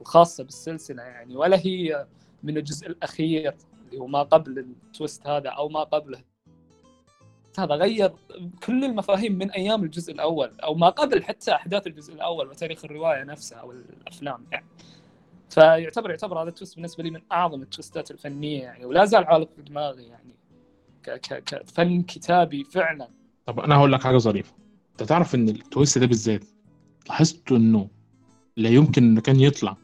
الخاصة 0.00 0.44
بالسلسلة 0.44 1.02
يعني 1.02 1.36
ولا 1.36 1.56
هي 1.56 2.06
من 2.42 2.56
الجزء 2.56 2.86
الأخير 2.86 3.54
اللي 3.86 4.00
هو 4.00 4.06
ما 4.06 4.22
قبل 4.22 4.58
ال 4.58 4.69
twist 4.69 5.26
هذا 5.26 5.48
أو 5.50 5.68
ما 5.68 5.80
قبله. 5.80 6.20
هذا 7.58 7.74
غير 7.74 8.12
كل 8.66 8.84
المفاهيم 8.84 9.38
من 9.38 9.50
أيام 9.50 9.84
الجزء 9.84 10.12
الأول 10.12 10.52
أو 10.60 10.74
ما 10.74 10.88
قبل 10.88 11.22
حتى 11.24 11.52
أحداث 11.52 11.86
الجزء 11.86 12.14
الأول 12.14 12.48
وتاريخ 12.48 12.84
الرواية 12.84 13.22
نفسها 13.24 13.58
أو 13.58 13.72
الأفلام 13.72 14.46
يعني. 14.52 14.66
فيعتبر 15.50 16.10
يعتبر 16.10 16.42
هذا 16.42 16.48
ال 16.48 16.52
twist 16.52 16.74
بالنسبة 16.76 17.02
لي 17.04 17.10
من 17.10 17.20
أعظم 17.32 17.62
ال 17.62 17.69
twistات 17.69 18.10
الفنية 18.10 18.62
يعني 18.62 18.84
ولا 18.84 19.04
زال 19.04 19.24
عالق 19.24 19.48
في 19.56 19.62
دماغي 19.62 20.02
يعني. 20.02 20.34
كفن 21.46 22.02
كتابي 22.02 22.64
فعلا. 22.64 23.08
طب 23.46 23.60
أنا 23.60 23.76
هقول 23.76 23.92
لك 23.92 24.02
حاجة 24.02 24.18
ظريفة. 24.18 24.54
أنت 24.92 25.02
تعرف 25.02 25.34
إن 25.34 25.48
ال 25.48 25.56
twist 25.56 25.98
ده 25.98 26.06
بالذات 26.06 26.44
لاحظت 27.08 27.52
إنه 27.52 27.88
لا 28.56 28.68
يمكن 28.68 29.04
إنه 29.04 29.20
كان 29.20 29.40
يطلع 29.40 29.76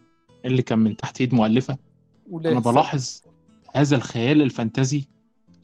اللي 0.44 0.62
كان 0.62 0.78
من 0.78 0.96
تحت 0.96 1.20
إيد 1.20 1.34
مؤلفة؟ 1.34 1.78
أنا 2.32 2.60
بلاحظ 2.60 3.22
هذا 3.74 3.96
الخيال 3.96 4.42
الفانتازي 4.42 5.04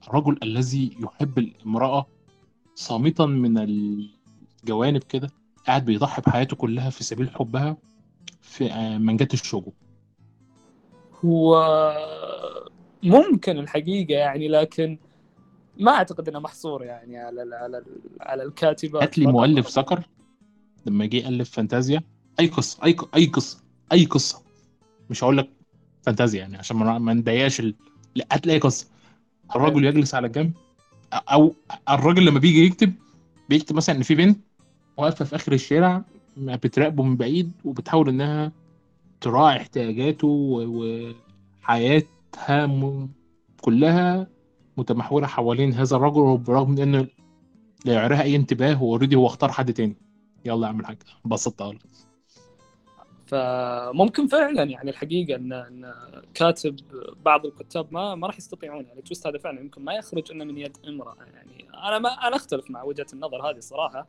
الرجل 0.09 0.39
الذي 0.43 0.97
يحب 1.01 1.39
الامراه 1.39 2.07
صامتا 2.75 3.27
من 3.27 3.59
الجوانب 3.59 5.03
كده 5.03 5.31
قاعد 5.67 5.85
بيضحي 5.85 6.23
بحياته 6.23 6.57
كلها 6.57 6.91
في 6.91 7.05
سبيل 7.05 7.31
حبها 7.31 7.77
في 8.43 8.73
آه، 8.73 8.99
مانجات 8.99 9.35
الشوجو. 9.35 9.73
هو 11.25 11.57
ممكن 13.03 13.59
الحقيقة 13.59 14.15
يعني 14.15 14.49
لكن 14.49 14.99
ما 15.79 15.93
أعتقد 15.93 16.29
أنه 16.29 16.39
محصور 16.39 16.83
يعني 16.85 17.19
على 17.19 17.43
ال 17.43 17.55
على 17.55 17.79
ال 17.79 17.85
على 18.21 18.43
الكاتبة. 18.43 19.03
هات 19.03 19.19
لي. 19.19 19.27
مؤلف 19.27 19.79
ذكر 19.79 20.03
لما 20.87 21.07
جه 21.07 21.17
يألف 21.17 21.51
فانتازيا. 21.51 22.03
أي 22.41 22.47
قصة 22.47 22.85
أي 22.85 22.93
ق- 22.93 23.17
أي 23.17 23.27
قصة 23.27 23.63
أي 23.93 24.05
قصة. 24.05 24.43
مش 25.11 25.25
هقول 25.25 25.39
لك 25.39 25.51
فانتازيا 26.03 26.41
يعني 26.41 26.57
عشان 26.57 26.77
ما 26.77 27.15
نضايقش 27.15 27.61
ال... 27.61 27.75
لا 28.15 28.27
هات 28.33 28.47
لي 28.47 28.53
أي 28.53 28.59
قصة. 28.59 28.87
الرجل 29.57 29.85
يجلس 29.85 30.15
على 30.15 30.29
جنب 30.29 30.53
أو 31.13 31.55
الراجل 31.89 32.27
لما 32.27 32.39
بيجي 32.39 32.65
يكتب 32.67 32.93
بيكتب 33.49 33.77
مثلا 33.77 33.97
إن 33.97 34.03
في 34.03 34.15
بنت 34.15 34.39
واقفة 34.97 35.25
في 35.25 35.37
آخر 35.37 35.53
الشارع 35.53 36.05
ما 36.37 36.57
بتراقبه 36.57 37.03
من 37.03 37.17
بعيد 37.17 37.53
وبتحاول 37.65 38.09
إنها 38.09 38.53
تراعي 39.21 39.57
احتياجاته 39.57 40.29
وحياتها. 41.63 42.69
كلها. 43.61 44.27
متمحورة 44.77 45.27
حوالين 45.27 45.73
هذا 45.73 45.97
الرجل 45.97 46.39
برغم 46.39 46.71
من 46.71 46.79
انه 46.79 47.07
لا 47.85 47.93
يعيرها 47.93 48.23
أي 48.23 48.37
انتباه 48.37 48.75
هو 48.75 48.93
already 48.93 49.17
هو 49.17 49.27
اختار 49.27 49.53
حد 49.53 49.73
تاني. 49.73 49.97
يلا 50.45 50.67
اعمل 50.67 50.87
حاجة. 50.87 50.99
بسطت 51.25 51.63
لك 51.63 51.79
فممكن 53.27 54.27
فعلا 54.27 54.63
يعني 54.63 54.91
الحقيقة 54.91 55.37
أن 55.37 55.53
أن 55.53 55.95
كاتب 56.35 56.77
بعض 57.25 57.47
الكتاب 57.47 57.87
ما 57.91 58.15
ما 58.15 58.27
راح 58.27 58.39
يستطيعون. 58.39 58.85
يعني 58.85 58.99
ال 58.99 59.04
twist 59.04 59.27
هذا 59.27 59.39
فعلا 59.39 59.61
يمكن 59.61 59.85
ما 59.85 59.95
يخرج 59.95 60.33
إلا 60.33 60.45
من 60.45 60.59
يد 60.59 60.77
امرأة. 60.89 61.17
يعني 61.35 61.67
أنا 61.75 61.99
ما 61.99 62.09
أنا 62.09 62.37
أختلف 62.37 62.71
مع 62.71 62.83
وجهة 62.83 63.07
النظر 63.13 63.51
هذه 63.51 63.57
الصراحة 63.57 64.09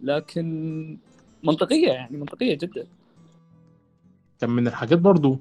لكن 0.00 0.98
منطقية 1.44 1.88
يعني 1.88 2.16
منطقية 2.16 2.54
جدا. 2.54 2.86
كان 4.40 4.50
من 4.50 4.66
الحاجات 4.66 4.98
برضو 4.98 5.40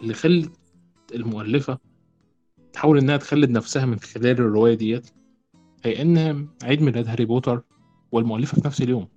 اللي 0.00 0.14
خلت 0.14 0.52
المؤلفة 1.14 1.78
تحاول 2.72 2.98
إنها 2.98 3.16
تخلد 3.16 3.50
نفسها 3.50 3.86
من 3.86 3.98
خلال 4.00 4.30
الرواية 4.30 4.74
ديت 4.74 5.10
هي 5.84 6.02
إن 6.02 6.48
عيد 6.62 6.82
ميلاد 6.82 7.08
هاري 7.08 7.24
بوتر 7.24 7.62
والمؤلفة 8.12 8.54
في 8.60 8.66
نفس 8.66 8.82
اليوم 8.82 9.08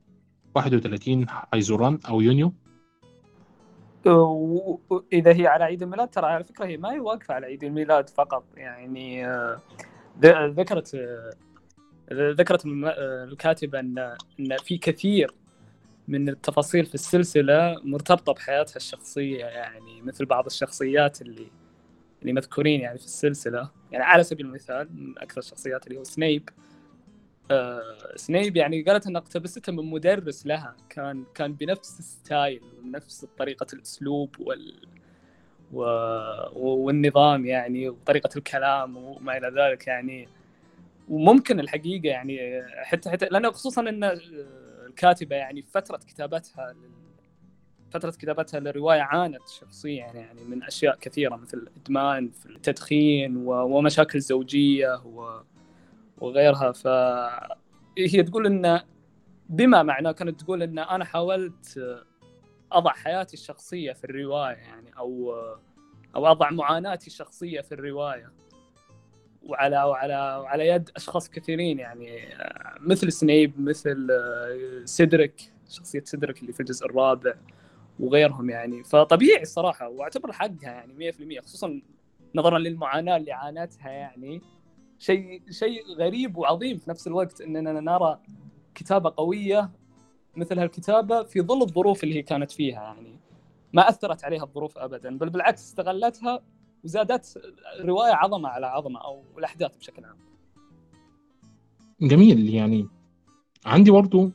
31 0.55 1.29
حيزوران 1.29 1.99
أو 2.09 2.21
يونيو. 2.21 2.53
و- 4.05 4.79
و- 4.89 5.03
إذا 5.13 5.33
هي 5.35 5.47
على 5.47 5.63
عيد 5.63 5.83
الميلاد 5.83 6.07
ترى 6.09 6.25
على 6.25 6.43
فكرة 6.43 6.65
هي 6.65 6.77
ما 6.77 6.91
هي 6.93 6.99
واقفة 6.99 7.33
على 7.33 7.45
عيد 7.45 7.63
الميلاد 7.63 8.09
فقط 8.09 8.43
يعني 8.57 9.27
آه، 9.27 9.61
ذكرت 10.45 10.95
آه، 10.95 11.31
ذكرت 12.13 12.65
آه، 12.65 13.23
الكاتبة 13.23 13.79
إن 13.79 13.97
إن 14.39 14.57
في 14.63 14.77
كثير 14.77 15.33
من 16.07 16.29
التفاصيل 16.29 16.85
في 16.85 16.95
السلسلة 16.95 17.75
مرتبطة 17.83 18.33
بحياتها 18.33 18.75
الشخصية 18.75 19.45
يعني 19.45 20.01
مثل 20.01 20.25
بعض 20.25 20.45
الشخصيات 20.45 21.21
اللي 21.21 21.47
اللي 22.23 22.33
مذكورين 22.33 22.81
يعني 22.81 22.97
في 22.97 23.05
السلسلة. 23.05 23.69
يعني 23.91 24.03
على 24.03 24.23
سبيل 24.23 24.45
المثال 24.45 24.89
من 24.93 25.13
أكثر 25.17 25.39
الشخصيات 25.39 25.87
اللي 25.87 25.99
هو 25.99 26.03
سنيب. 26.03 26.49
آه، 27.51 27.81
سنيب 28.15 28.57
يعني 28.57 28.81
قالت 28.81 29.07
ان 29.07 29.15
اقتبسته 29.15 29.71
من 29.71 29.91
مدرس 29.91 30.47
لها. 30.47 30.75
كان 30.89 31.23
كان 31.35 31.53
بنفس 31.53 31.99
الستايل 31.99 32.61
ونفس 32.83 33.25
طريقة 33.37 33.67
الأسلوب 33.73 34.35
وال 34.39 34.87
و... 35.73 35.83
والنظام 36.55 37.45
يعني 37.45 37.89
وطريقة 37.89 38.29
الكلام 38.37 38.97
وما 38.97 39.37
إلى 39.37 39.47
ذلك 39.61 39.87
يعني. 39.87 40.27
وممكن 41.09 41.59
الحقيقة 41.59 42.07
يعني 42.07 42.63
حتى 42.83 43.09
حتى 43.09 43.25
لأنه 43.31 43.51
خصوصا 43.51 43.81
إن 43.81 44.03
الكاتبة 44.87 45.35
يعني 45.35 45.61
فترة 45.61 45.97
كتابتها 45.97 46.73
لل... 46.73 47.02
فترة 47.93 48.11
كتابتها 48.11 48.59
للرواية 48.59 49.01
عانت 49.01 49.47
شخصيا 49.47 50.05
يعني 50.05 50.43
من 50.43 50.63
أشياء 50.63 50.97
كثيرة 51.01 51.35
مثل 51.35 51.57
الإدمان 51.57 52.29
في 52.29 52.45
التدخين. 52.45 53.37
ومشاكل 53.47 54.19
زوجية. 54.19 55.01
وغيرها 56.17 56.71
فهي 56.71 58.23
تقول 58.23 58.45
إن 58.45 58.81
بما 59.49 59.83
معناه 59.83 60.11
كانت 60.11 60.41
تقول 60.41 60.63
إن 60.63 60.79
أنا 60.79 61.05
حاولت 61.05 61.95
أضع 62.71 62.91
حياتي 62.91 63.33
الشخصية 63.33 63.93
في 63.93 64.03
الرواية 64.03 64.55
يعني 64.55 64.97
أو 64.97 65.35
أو 66.15 66.27
أضع 66.27 66.49
معاناتي 66.49 67.07
الشخصية 67.07 67.61
في 67.61 67.71
الرواية 67.71 68.31
وعلى 69.43 69.83
وعلى 69.83 70.39
وعلى 70.43 70.67
يد 70.67 70.89
أشخاص 70.95 71.29
كثيرين 71.29 71.79
يعني 71.79 72.29
مثل 72.79 73.11
سنيب 73.11 73.59
مثل 73.59 74.07
سيدريك 74.85 75.53
شخصية 75.69 76.03
سيدريك 76.05 76.41
اللي 76.41 76.53
في 76.53 76.59
الجزء 76.59 76.85
الرابع 76.85 77.33
وغيرهم 77.99 78.49
يعني. 78.49 78.83
فطبيعي 78.83 79.41
الصراحة 79.41 79.89
وأعتبر 79.89 80.31
حقها 80.31 80.71
يعني 80.71 81.11
100% 81.11 81.43
خصوصا 81.43 81.81
نظرا 82.35 82.59
للمعاناة 82.59 83.17
اللي 83.17 83.31
عانتها 83.31 83.89
يعني. 83.89 84.41
شيء 84.99 85.41
شيء 85.49 85.83
غريب 85.97 86.37
وعظيم 86.37 86.77
في 86.77 86.89
نفس 86.89 87.07
الوقت 87.07 87.41
إننا 87.41 87.71
نرى 87.71 88.19
كتابة 88.75 89.13
قوية 89.17 89.71
مثل 90.35 90.59
هالكتابة 90.59 91.23
في 91.23 91.41
ظل 91.41 91.61
الظروف 91.61 92.03
اللي 92.03 92.15
هي 92.15 92.21
كانت 92.21 92.51
فيها 92.51 92.83
يعني. 92.83 93.19
ما 93.73 93.89
أثرت 93.89 94.23
عليها 94.25 94.43
الظروف 94.43 94.77
ابدا 94.77 95.17
بل 95.17 95.29
بالعكس 95.29 95.63
استغلتها 95.63 96.39
وزادت 96.83 97.41
الروايه 97.79 98.13
عظمة 98.13 98.49
على 98.49 98.65
عظمة 98.65 98.99
أو 98.99 99.23
الأحداث 99.37 99.77
بشكل 99.77 100.05
عام. 100.05 100.17
جميل 102.01 102.53
يعني 102.53 102.87
عندي 103.65 103.91
برضو 103.91 104.29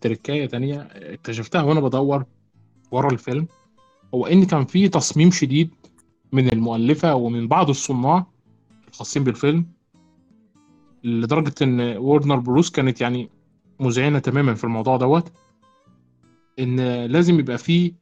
تركاية 0.00 0.46
تانية 0.46 0.88
اكتشفتها 0.92 1.62
وأنا 1.62 1.80
بدور 1.80 2.24
ورا 2.92 3.12
الفيلم 3.12 3.46
هو 4.14 4.26
إن 4.26 4.44
كان 4.44 4.64
في 4.64 4.88
تصميم 4.88 5.30
شديد 5.30 5.74
من 6.32 6.52
المؤلفة 6.52 7.14
ومن 7.14 7.48
بعض 7.48 7.68
الصناع 7.68 8.26
الخاصين 8.88 9.24
بالفيلم 9.24 9.66
لدرجة 11.04 11.54
إن 11.62 11.80
وورنر 11.96 12.36
بروس 12.36 12.70
كانت 12.70 13.00
يعني 13.00 13.30
مذعنة 13.80 14.18
تماما 14.18 14.54
في 14.54 14.64
الموضوع 14.64 14.96
دوت 14.96 15.32
إن 16.58 17.04
لازم 17.06 17.38
يبقى 17.38 17.58
فيه 17.58 17.92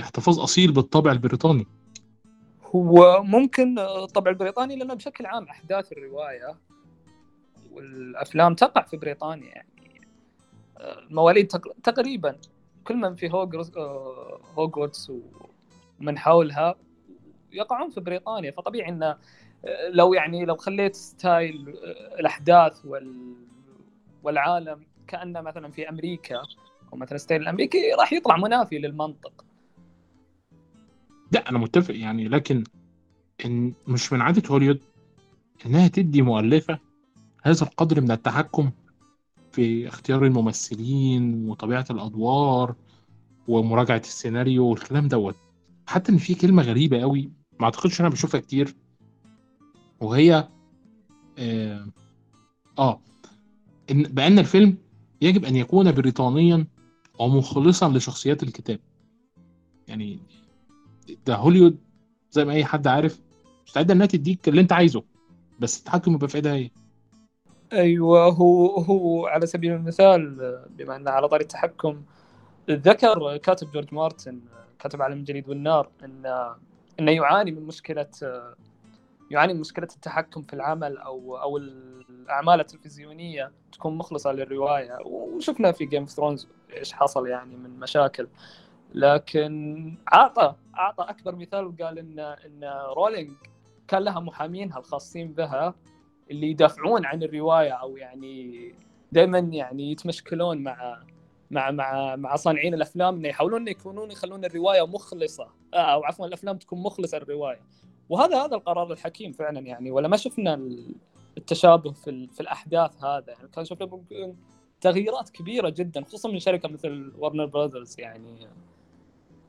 احتفاظ 0.00 0.40
أصيل 0.40 0.72
بالطابع 0.72 1.12
البريطاني. 1.12 1.66
هو 2.74 3.22
ممكن 3.22 3.78
الطابع 3.78 4.30
البريطاني 4.30 4.76
لأنه 4.76 4.94
بشكل 4.94 5.26
عام 5.26 5.44
أحداث 5.44 5.92
الرواية 5.92 6.58
والأفلام 7.72 8.54
تقع 8.54 8.82
في 8.82 8.96
بريطانيا 8.96 9.46
يعني 9.48 10.06
المواليد 10.80 11.46
تق- 11.46 11.74
تقريبا 11.84 12.36
كل 12.84 12.96
من 12.96 13.14
في 13.14 13.30
هوجورتس 13.30 13.76
آه، 13.76 14.40
هوجورتس 14.58 15.12
ومن 16.00 16.18
حولها 16.18 16.74
يقعون 17.52 17.90
في 17.90 18.00
بريطانيا. 18.00 18.50
فطبيعي 18.50 18.88
إنه 18.88 19.06
آه، 19.06 19.88
لو 19.88 20.14
يعني 20.14 20.44
لو 20.44 20.56
خليت 20.56 20.94
style 20.94 21.68
آه، 21.68 22.20
الأحداث 22.20 22.84
وال 22.84 23.34
والعالم 24.22 24.86
كأنه 25.06 25.40
مثلا 25.40 25.70
في 25.70 25.88
أمريكا 25.88 26.42
أو 26.92 26.98
مثلا 26.98 27.18
style 27.18 27.42
الأمريكي 27.42 27.78
راح 27.98 28.12
يطلع 28.12 28.36
منافي 28.36 28.78
للمنطق. 28.78 29.44
لا 31.32 31.50
أنا 31.50 31.58
متفق 31.58 31.94
يعني 31.94 32.28
لكن 32.28 32.64
إن 33.44 33.72
مش 33.88 34.12
من 34.12 34.20
عادة 34.20 34.42
هوليوود 34.50 34.80
إنها 35.66 35.88
تدي 35.88 36.22
مؤلفة 36.22 36.78
هذا 37.42 37.62
القدر 37.62 38.00
من 38.00 38.10
التحكم 38.10 38.70
في 39.54 39.88
اختيار 39.88 40.24
الممثلين 40.24 41.48
وطبيعة 41.48 41.84
الأدوار 41.90 42.74
ومراجعة 43.48 43.98
السيناريو 44.04 44.66
والكلام 44.66 45.08
دوت. 45.08 45.36
حتى 45.86 46.12
إن 46.12 46.18
في 46.18 46.34
كلمة 46.34 46.62
غريبة 46.62 47.00
قوي 47.00 47.30
ما 47.60 47.64
أعتقدش 47.64 48.00
أنا 48.00 48.08
بشوفها 48.08 48.40
كتير. 48.40 48.74
وهي 50.00 50.48
آه, 51.38 51.86
آه 52.78 53.00
إن 53.90 54.02
بأن 54.02 54.38
الفيلم 54.38 54.76
يجب 55.20 55.44
أن 55.44 55.56
يكون 55.56 55.92
بريطانيا 55.92 56.66
ومخلصا 57.18 57.88
لشخصيات 57.88 58.42
الكتاب. 58.42 58.80
يعني 59.88 60.18
ده 61.26 61.36
هوليوود 61.36 61.78
زي 62.30 62.44
ما 62.44 62.52
أي 62.52 62.64
حد 62.64 62.86
عارف 62.86 63.20
مستعدة 63.66 63.94
إنها 63.94 64.06
تديك 64.06 64.48
اللي 64.48 64.60
أنت 64.60 64.72
عايزه 64.72 65.02
بس 65.60 65.78
التحكم 65.78 66.14
يبقى 66.14 66.28
في 66.28 66.34
إيدها 66.34 66.54
هي 66.54 66.70
أيوه 67.74 68.24
هو 68.26 68.66
هو 68.66 69.26
على 69.26 69.46
سبيل 69.46 69.72
المثال 69.72 70.36
بما 70.70 70.96
إنه 70.96 71.10
على 71.10 71.28
طاري 71.28 71.42
التحكم 71.42 72.02
ذكر 72.70 73.36
كاتب 73.36 73.70
جورج 73.72 73.94
مارتن 73.94 74.40
كاتب 74.78 75.02
عالم 75.02 75.18
الجليد 75.18 75.48
والنار 75.48 75.88
إن 76.04 76.54
إنه 77.00 77.10
يعاني 77.12 77.50
من 77.50 77.62
مشكلة 77.66 78.08
يعاني 79.30 79.54
من 79.54 79.60
مشكلة 79.60 79.88
التحكم 79.94 80.42
في 80.42 80.54
العمل 80.54 80.98
أو 80.98 81.36
أو 81.36 81.56
الأعمال 81.56 82.60
التلفزيونية 82.60 83.52
تكون 83.72 83.94
مخلصة 83.96 84.32
للرواية. 84.32 84.98
وشفنا 85.06 85.72
في 85.72 85.86
Game 85.86 86.02
of 86.02 86.10
Thrones 86.10 86.48
إيش 86.76 86.92
حصل 86.92 87.26
يعني 87.28 87.56
من 87.56 87.80
مشاكل. 87.80 88.28
لكن 88.94 89.94
أعطى 90.14 90.54
أعطى 90.78 91.04
أكبر 91.04 91.36
مثال 91.36 91.76
قال 91.76 91.98
إن 91.98 92.18
إن 92.18 92.64
رولينج 92.96 93.32
كان 93.88 94.02
لها 94.02 94.20
محامينها 94.20 94.78
الخاصين 94.78 95.32
بها 95.32 95.74
اللي 96.30 96.50
يدافعون 96.50 97.04
عن 97.06 97.22
الرواية 97.22 97.70
أو 97.72 97.96
يعني 97.96 98.74
دائما 99.12 99.38
يعني 99.38 99.92
يتمشكلون 99.92 100.58
مع 100.62 101.02
مع 101.50 101.70
مع 101.70 102.16
مع 102.16 102.36
صانعين 102.36 102.74
الأفلام 102.74 103.14
إنه 103.16 103.28
يحاولون 103.28 103.68
يكونون 103.68 104.10
يخلون 104.10 104.44
الرواية 104.44 104.86
مخلصة. 104.86 105.48
آه، 105.74 105.76
أو 105.76 106.04
عفوا 106.04 106.26
الأفلام 106.26 106.58
تكون 106.58 106.82
مخلصة 106.82 107.18
للروايه 107.18 107.60
وهذا 108.08 108.44
هذا 108.44 108.54
القرار 108.56 108.92
الحكيم 108.92 109.32
فعلا 109.32 109.60
يعني. 109.60 109.90
ولا 109.90 110.08
ما 110.08 110.16
شفنا 110.16 110.54
ال- 110.54 110.94
التشابه 111.38 111.92
في 111.92 112.26
في 112.26 112.40
الأحداث 112.40 113.04
هذا. 113.04 113.32
يعني 113.32 113.48
كان 113.48 113.64
شفنا 113.64 114.00
تغييرات 114.80 115.30
كبيرة 115.30 115.68
جدا 115.68 116.04
خصوصا 116.04 116.28
من 116.30 116.38
شركة 116.38 116.68
مثل 116.68 117.12
ورنر 117.18 117.46
براذرز 117.46 118.00
يعني. 118.00 118.48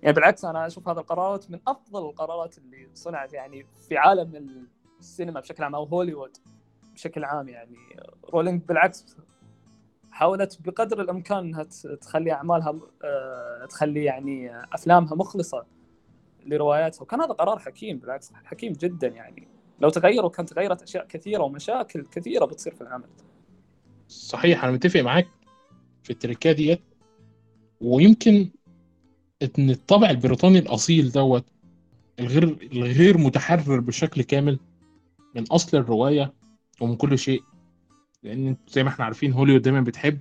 يعني 0.01 0.13
بالعكس 0.15 0.45
أنا 0.45 0.67
أشوف 0.67 0.89
هذا 0.89 0.99
القرارات 0.99 1.51
من 1.51 1.59
أفضل 1.67 2.05
القرارات 2.05 2.57
اللي 2.57 2.89
صنعت 2.93 3.33
يعني 3.33 3.65
في 3.87 3.97
عالم 3.97 4.67
السينما 4.99 5.39
بشكل 5.39 5.63
عام 5.63 5.75
أو 5.75 5.83
هوليوود. 5.83 6.37
بشكل 6.95 7.23
عام 7.23 7.49
يعني. 7.49 7.77
رولينج 8.33 8.61
بالعكس 8.61 9.17
حاولت 10.11 10.59
بقدر 10.61 11.01
الإمكان 11.01 11.37
إنها 11.37 11.63
تخلي 12.01 12.31
أعمالها 12.31 12.79
آه، 13.03 13.65
تخلي 13.69 14.03
يعني 14.03 14.63
أفلامها 14.73 15.15
مخلصة 15.15 15.65
لرواياتها. 16.45 17.01
وكان 17.01 17.21
هذا 17.21 17.31
قرار 17.31 17.59
حكيم 17.59 17.97
بالعكس 17.97 18.31
حكيم 18.43 18.73
جدا 18.73 19.07
يعني. 19.07 19.47
لو 19.79 19.89
تغيروا 19.89 20.29
كان 20.29 20.45
تغيرت 20.45 20.81
أشياء 20.81 21.07
كثيرة 21.07 21.43
ومشاكل 21.43 22.05
كثيرة 22.05 22.45
بتصير 22.45 22.75
في 22.75 22.81
العمل. 22.81 23.09
صحيح 24.07 24.63
أنا 24.63 24.73
متفق 24.73 24.99
معاك 24.99 25.27
في 26.03 26.09
الحتة 26.09 26.51
ديت. 26.51 26.81
ويمكن 27.81 28.49
إن 29.59 29.69
الطابع 29.69 30.09
البريطاني 30.09 30.59
الأصيل 30.59 31.11
دوت 31.11 31.45
الغير 32.19 32.43
الغير 32.73 33.17
متحرر 33.17 33.79
بشكل 33.79 34.21
كامل 34.21 34.59
من 35.35 35.43
أصل 35.43 35.77
الرواية 35.77 36.33
ومن 36.81 36.95
كل 36.95 37.19
شيء 37.19 37.43
لأن 38.23 38.57
زي 38.67 38.83
ما 38.83 38.89
إحنا 38.89 39.05
عارفين 39.05 39.33
هوليوود 39.33 39.61
دايما 39.61 39.81
بتحب 39.81 40.19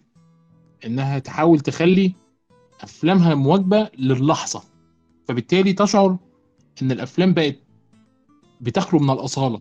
إنها 0.87 1.19
تحاول 1.19 1.61
تخلي 1.61 2.15
أفلامها 2.81 3.35
مواكبة 3.35 3.91
للحظة. 3.99 4.63
فبالتالي 5.29 5.73
تشعر 5.73 6.19
إن 6.83 6.93
الأفلام 6.93 7.35
بقت 7.35 7.57
بتخلو 8.61 9.01
من 9.01 9.11
الأصالة. 9.11 9.61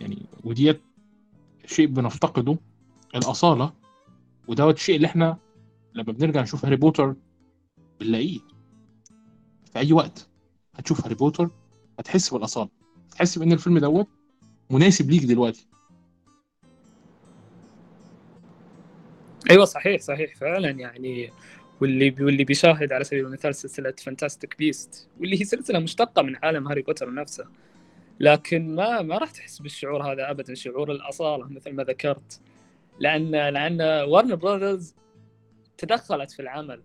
يعني 0.00 0.26
وديت 0.44 0.82
شيء 1.66 1.86
بنفتقده 1.86 2.58
الأصالة. 3.14 3.72
ودوت 4.48 4.76
الشيء 4.76 4.96
اللي 4.96 5.06
إحنا 5.06 5.36
لما 5.94 6.12
بنرجع 6.12 6.42
نشوف 6.42 6.64
هاري 6.64 6.76
بوتر 6.76 7.14
بنلاقيه. 8.00 8.40
في 9.72 9.78
أي 9.78 9.92
وقت 9.92 10.28
هتشوف 10.74 11.04
هاري 11.04 11.14
بوتر 11.14 11.50
هتحس 11.98 12.34
بالأصالة. 12.34 12.70
هتحس 13.10 13.38
بإن 13.38 13.52
الفيلم 13.52 13.78
دوت 13.78 14.08
مناسب 14.72 15.10
ليك 15.10 15.24
دلوقتي. 15.24 15.66
أيوه 19.50 19.64
صحيح 19.64 20.00
صحيح 20.00 20.36
فعلا 20.36 20.70
يعني. 20.70 21.30
واللي 21.80 22.14
واللي 22.20 22.44
بيشاهد 22.44 22.92
على 22.92 23.04
سبيل 23.04 23.26
المثال 23.26 23.54
سلسلة 23.54 23.94
Fantastic 24.04 24.58
Beasts 24.58 25.08
واللي 25.20 25.40
هي 25.40 25.44
سلسلة 25.44 25.78
مشتقة 25.78 26.22
من 26.22 26.36
عالم 26.36 26.68
هاري 26.68 26.82
بوتر 26.82 27.14
نفسه. 27.14 27.44
لكن 28.20 28.74
ما 28.74 29.02
ما 29.02 29.18
راح 29.18 29.30
تحس 29.30 29.58
بالشعور 29.58 30.12
هذا 30.12 30.30
ابدا 30.30 30.54
شعور 30.54 30.92
الأصالة 30.92 31.48
مثل 31.48 31.72
ما 31.72 31.84
ذكرت. 31.84 32.40
لأن 32.98 33.30
لأن 33.30 33.80
ورنر 34.08 34.34
براذرز 34.34 34.94
تدخلت 35.78 36.30
في 36.30 36.42
العمل 36.42 36.82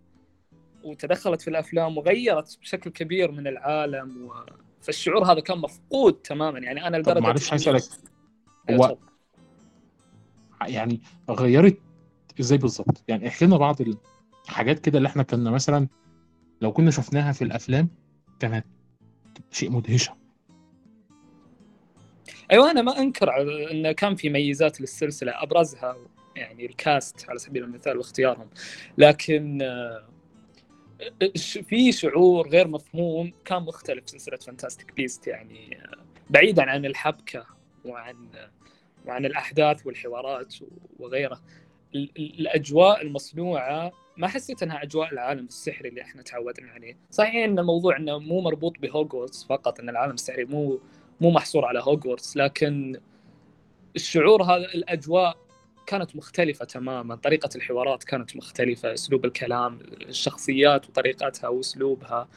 وتدخلت 0.83 1.41
في 1.41 1.47
الأفلام 1.47 1.97
وغيرت 1.97 2.57
بشكل 2.61 2.89
كبير 2.89 3.31
من 3.31 3.47
العالم 3.47 4.25
و... 4.25 4.33
فالشعور 4.87 5.31
هذا 5.31 5.39
كان 5.39 5.57
مفقود 5.57 6.13
تماما. 6.13 6.59
يعني 6.59 6.87
أنا 6.87 6.97
لدرجة 6.97 7.19
معلش 7.19 7.67
أيوة، 8.69 8.87
هو. 8.87 8.97
يعني 10.67 11.01
غيرت 11.29 11.79
إزاي 12.39 12.57
بالظبط؟ 12.57 13.03
يعني 13.07 13.27
احكي 13.27 13.45
لنا 13.45 13.57
بعض 13.57 13.75
الحاجات 14.45 14.79
كده 14.79 14.97
اللي 14.97 15.07
إحنا 15.07 15.23
كنا 15.23 15.51
مثلا 15.51 15.87
لو 16.61 16.71
كنا 16.71 16.91
شفناها 16.91 17.31
في 17.31 17.43
الأفلام 17.43 17.89
كانت 18.39 18.65
شيء 19.51 19.71
مدهشة. 19.71 20.15
أيوه 22.51 22.71
أنا 22.71 22.81
ما 22.81 22.99
أنكر 22.99 23.29
على 23.29 23.71
إن 23.71 23.91
كان 23.91 24.15
في 24.15 24.29
ميزات 24.29 24.81
للسلسلة 24.81 25.43
أبرزها 25.43 25.97
يعني 26.35 26.65
ال 26.65 26.78
cast 26.78 27.29
على 27.29 27.39
سبيل 27.39 27.63
المثال 27.63 27.97
واختيارهم. 27.97 28.49
لكن 28.97 29.61
آه، 29.61 30.16
في 31.69 31.91
شعور 31.91 32.49
غير 32.49 32.67
مفهوم 32.67 33.33
كان 33.45 33.63
مختلف 33.63 34.09
سلسلة 34.09 34.37
Fantastic 34.37 34.93
Beasts 34.93 35.27
يعني 35.27 35.77
بعيدا 36.29 36.63
عن 36.71 36.85
الحبكة 36.85 37.45
وعن 37.85 38.15
وعن 39.05 39.25
الأحداث 39.25 39.87
والحوارات 39.87 40.55
وغيره. 40.99 41.41
ال- 41.95 42.11
ال- 42.17 42.39
الأجواء 42.39 43.01
المصنوعة 43.01 43.91
ما 44.17 44.27
حسيت 44.27 44.63
إنها 44.63 44.83
أجواء 44.83 45.13
العالم 45.13 45.45
السحري 45.45 45.89
اللي 45.89 46.01
إحنا 46.01 46.21
تعودنا 46.21 46.71
عليه، 46.71 46.97
صحيح 47.11 47.35
إن 47.43 47.59
الموضوع 47.59 47.97
إنه 47.97 48.19
مو 48.19 48.41
مربوط 48.41 48.79
بهوجورتس 48.79 49.43
فقط 49.45 49.79
إن 49.79 49.89
العالم 49.89 50.13
السحري 50.13 50.45
مو 50.45 50.79
مو 51.21 51.31
محصور 51.31 51.65
على 51.65 51.79
هوجورتس 51.79 52.37
لكن 52.37 52.99
الشعور 53.95 54.43
هذا 54.43 54.55
الأجواء 54.65 55.37
كانت 55.87 56.15
مختلفة 56.15 56.65
تماما، 56.65 57.15
طريقة 57.15 57.49
الحوارات 57.55 58.03
كانت 58.03 58.35
مختلفة، 58.35 58.93
أسلوب 58.93 59.25
الكلام، 59.25 59.79
الشخصيات 59.81 60.89
وطريقتها 60.89 61.47
وأسلوبها. 61.47 62.27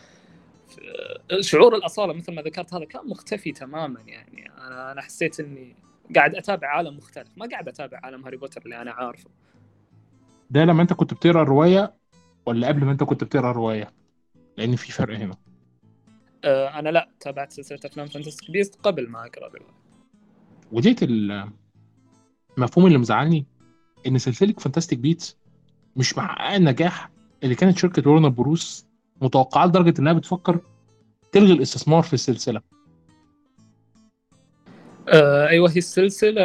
شعور 1.40 1.76
الأصالة 1.76 2.12
مثل 2.12 2.34
ما 2.34 2.42
ذكرت 2.42 2.74
هذا 2.74 2.84
كان 2.84 3.08
مختفي 3.08 3.52
تماما 3.52 4.00
يعني. 4.00 4.50
أنا 4.50 4.92
أنا 4.92 5.00
حسيت 5.00 5.40
إني 5.40 5.76
قاعد 6.16 6.34
أتابع 6.34 6.68
عالم 6.68 6.96
مختلف. 6.96 7.28
ما 7.36 7.46
قاعد 7.46 7.68
أتابع 7.68 8.00
عالم 8.02 8.24
هاري 8.24 8.36
بوتر 8.36 8.62
اللي 8.64 8.82
أنا 8.82 8.90
عارفه. 8.90 9.30
ده 10.50 10.64
لما 10.64 10.82
أنت 10.82 10.92
كنت 10.92 11.14
بتقرأ 11.14 11.42
الرواية 11.42 11.94
ولا 12.46 12.68
قبل 12.68 12.84
ما 12.84 12.92
أنت 12.92 13.02
كنت 13.02 13.24
بتقرأ 13.24 13.50
الرواية؟ 13.50 13.92
لأن 14.56 14.76
في 14.76 14.92
فرق 14.92 15.16
هنا. 15.16 15.36
أه 16.44 16.78
أنا 16.78 16.88
لا 16.88 17.08
تابعت 17.20 17.52
سلسلة 17.52 17.80
أفلام 17.84 18.06
Fantastic 18.06 18.50
Beasts 18.50 18.80
قبل 18.82 19.08
ما 19.08 19.26
أقرأ 19.26 19.46
الروايه 19.46 19.74
وديت 20.72 21.02
المفهوم 22.60 22.86
اللي 22.86 22.98
مزعلني 22.98 23.46
إن 24.06 24.18
سلسلة 24.18 24.54
Fantastic 24.58 24.98
Beasts 24.98 25.38
مش 25.96 26.18
محققه 26.18 26.56
النجاح 26.56 27.10
اللي 27.42 27.54
كانت 27.54 27.78
شركة 27.78 28.10
Warner 28.10 28.28
Bros 28.28 28.86
متوقعة 29.22 29.66
لدرجة 29.66 30.00
إنها 30.00 30.12
بتفكر 30.12 30.60
تلغي 31.32 31.52
الاستثمار 31.52 32.02
في 32.02 32.14
السلسلة. 32.14 32.60
آه 35.08 35.48
أيوه 35.48 35.70
هي 35.70 35.76
السلسلة 35.76 36.42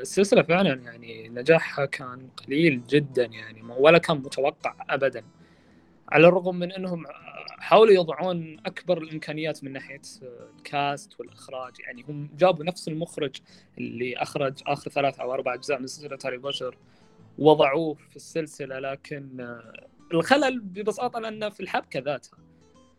السلسلة 0.00 0.42
فعلا 0.42 0.74
يعني 0.74 1.28
نجاحها 1.28 1.84
كان 1.84 2.28
قليل 2.46 2.82
جدا 2.88 3.24
يعني 3.24 3.62
ولا 3.78 3.98
كان 3.98 4.16
متوقع 4.16 4.74
ابدا. 4.90 5.22
على 6.12 6.28
الرغم 6.28 6.56
من 6.56 6.72
إنهم 6.72 7.04
حاولوا 7.58 7.94
يضعون 7.94 8.56
أكبر 8.66 8.98
الإمكانيات 8.98 9.64
من 9.64 9.72
ناحية 9.72 10.00
الكاست 10.56 11.20
والإخراج 11.20 11.80
يعني 11.80 12.04
هم 12.08 12.30
جابوا 12.38 12.64
نفس 12.64 12.88
المخرج 12.88 13.36
اللي 13.78 14.16
أخرج 14.16 14.62
آخر 14.66 14.90
ثلاث 14.90 15.20
أو 15.20 15.34
أربع 15.34 15.54
أجزاء 15.54 15.80
من 15.80 15.86
سلسلة 15.86 16.18
هاري 16.24 16.38
بوتر 16.38 16.78
وضعوه 17.38 17.94
في 17.94 18.16
السلسلة 18.16 18.78
لكن 18.78 19.56
الخلل 20.14 20.60
ببساطة 20.60 21.20
لأنه 21.20 21.48
في 21.48 21.60
الحبكة 21.60 22.00
ذاتها 22.00 22.38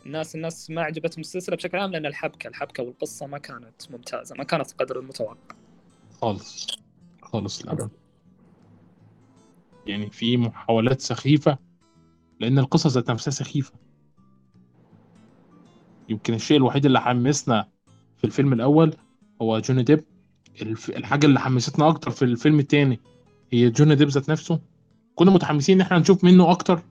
الناس 0.06 0.36
الناس 0.36 0.70
ما 0.70 0.82
عجبتهم 0.82 1.22
السلسلة 1.22 1.56
بشكل 1.56 1.78
عام 1.78 1.92
لأن 1.92 2.06
الحبكة 2.06 2.48
الحبكة 2.48 2.84
والقصة 2.84 3.28
ما 3.28 3.38
كانت 3.38 3.92
ممتازة 3.92 4.36
ما 4.36 4.44
كانت 4.44 4.74
قدر 4.74 5.00
المتوقع. 5.00 5.56
خالص 6.22 6.68
خالص 7.22 7.66
يعني 9.86 10.10
في 10.10 10.38
محاولات 10.38 11.02
سخيفة 11.02 11.69
لأن 12.40 12.60
القصص 12.60 12.94
ذات 12.94 13.12
نفسها 13.12 13.32
سخيفة. 13.32 13.74
يمكن 16.10 16.34
الشيء 16.34 16.58
الوحيد 16.58 16.86
اللي 16.86 17.02
حمسنا 17.02 17.68
في 18.18 18.24
الفيلم 18.24 18.54
الأول 18.54 18.94
هو 19.42 19.60
جوني 19.60 19.84
ديب. 19.84 20.04
الحاجة 20.90 21.26
اللي 21.26 21.40
حمستنا 21.40 21.90
أكتر 21.90 22.12
في 22.12 22.26
الفيلم 22.26 22.60
الثاني 22.60 23.00
هي 23.52 23.70
جوني 23.70 23.96
ديب 23.96 24.08
ذات 24.08 24.30
نفسه. 24.30 24.60
كنا 25.16 25.32
متحمسين 25.32 25.76
إن 25.76 25.82
إحنا 25.82 26.00
نشوف 26.00 26.24
منه 26.24 26.52
أكتر 26.52 26.82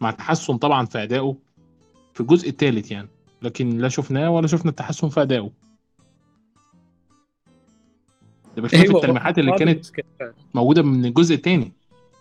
مع 0.00 0.10
تحسن 0.10 0.56
طبعا 0.58 0.86
في 0.86 1.02
أدائه 1.02 1.36
في 2.14 2.20
الجزء 2.20 2.48
الثالث 2.48 2.90
يعني 2.90 3.08
لكن 3.42 3.78
لا 3.78 3.88
شفناه 3.88 4.30
ولا 4.30 4.46
شفنا 4.46 4.70
التحسن 4.70 5.08
في 5.08 5.22
أدائه. 5.22 5.50
ده 8.56 8.62
بشوف 8.62 8.80
أيوة 8.80 8.96
التلميحات 8.96 9.38
اللي 9.38 9.52
كانت 9.52 9.86
موجودة 10.54 10.82
من 10.82 11.04
الجزء 11.04 11.34
الثاني 11.34 11.72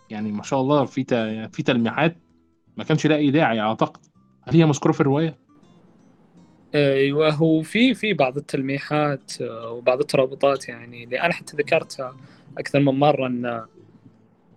يعني 0.09 0.31
ما 0.31 0.43
شاء 0.43 0.61
الله 0.61 0.85
في 0.85 1.03
في 1.53 1.63
تلميحات 1.63 2.17
ما 2.77 2.83
كانش 2.83 3.07
لاقي 3.07 3.31
داعي 3.31 3.59
أعتقد 3.59 4.05
هل 4.43 4.55
هي 4.55 4.65
مذكورة 4.65 4.91
في 4.91 5.01
الرواية؟ 5.01 5.37
أيوه 6.75 7.29
هو 7.29 7.61
في 7.61 7.93
في 7.93 8.13
بعض 8.13 8.37
التلميحات 8.37 9.41
آه، 9.41 9.71
وبعض 9.71 9.99
الترابطات 9.99 10.69
يعني 10.69 11.03
اللي 11.03 11.21
أنا 11.21 11.33
حتى 11.33 11.57
ذكرتها 11.57 12.17
أكثر 12.57 12.79
من 12.79 12.99
مرة 12.99 13.27
إن 13.27 13.45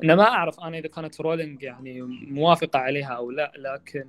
إن 0.04 0.12
ما 0.12 0.22
أعرف 0.22 0.60
أنا 0.60 0.78
إذا 0.78 0.88
كانت 0.88 1.20
رولينج 1.20 1.62
يعني 1.62 2.02
موافقة 2.30 2.78
عليها 2.78 3.12
أو 3.12 3.30
لا 3.30 3.52
لكن 3.56 4.06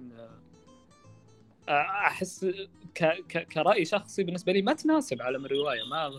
آه، 1.70 1.82
أحس 1.82 2.46
ك 2.96 3.06
ك 3.06 3.48
كرأي 3.48 3.86
شخصي 3.86 4.24
بالنسبة 4.24 4.52
لي 4.52 4.62
ما 4.62 4.74
تناسب 4.74 5.22
عالم 5.22 5.46
الروايه 5.46 5.84
ما 5.84 6.12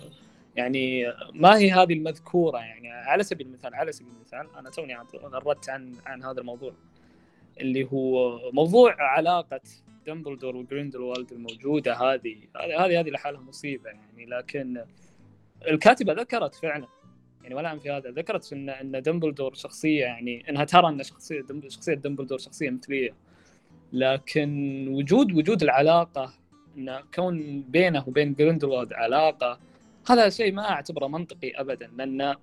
يعني 0.57 1.13
ما 1.35 1.57
هي 1.57 1.73
هذه 1.73 1.93
المذكورة 1.93 2.59
يعني 2.59 2.91
على 2.91 3.23
سبيل 3.23 3.47
المثال 3.47 3.75
على 3.75 3.93
سبيل 3.93 4.13
المثال 4.17 4.47
أنا 4.59 4.71
توني 4.71 4.97
غردت 5.25 5.69
عن 5.69 5.95
عن 6.07 6.23
هذا 6.23 6.41
الموضوع 6.41 6.73
اللي 7.61 7.89
هو 7.93 8.39
موضوع 8.53 8.97
علاقة 8.99 9.61
دمبلدور 10.07 10.57
وجريندلوالد 10.57 11.33
الموجودة 11.33 11.95
هذه. 11.95 12.37
هذه 12.57 13.01
هذه 13.01 13.11
لحالها 13.11 13.41
مصيبة 13.41 13.91
يعني 13.91 14.27
لكن 14.27 14.85
الكاتبة 15.69 16.13
ذكرت 16.13 16.55
فعلا 16.55 16.89
يعني 17.43 17.55
ولا 17.55 17.79
في 17.79 17.91
هذا 17.91 18.11
ذكرت 18.11 18.53
ان 18.53 18.71
إن 18.71 19.03
دمبلدور 19.03 19.55
شخصية 19.55 20.01
يعني 20.01 20.51
إنها 20.51 20.65
ترى 20.65 20.89
إن 20.89 21.03
شخصية 21.03 21.43
شخصية 21.69 21.95
دمبلدور 21.95 22.39
شخصية 22.39 22.71
مثلية. 22.71 23.15
لكن 23.93 24.89
وجود 24.89 25.33
وجود 25.33 25.63
العلاقة 25.63 26.33
إن 26.79 27.01
كون 27.15 27.63
بينه 27.63 28.09
وبين 28.09 28.35
جريندلوالد 28.35 28.93
علاقة 28.93 29.59
هذا 30.09 30.29
شيء 30.29 30.53
ما 30.53 30.71
أعتبره 30.71 31.07
منطقي 31.07 31.51
ابدا 31.51 31.87
لأن 31.87 32.37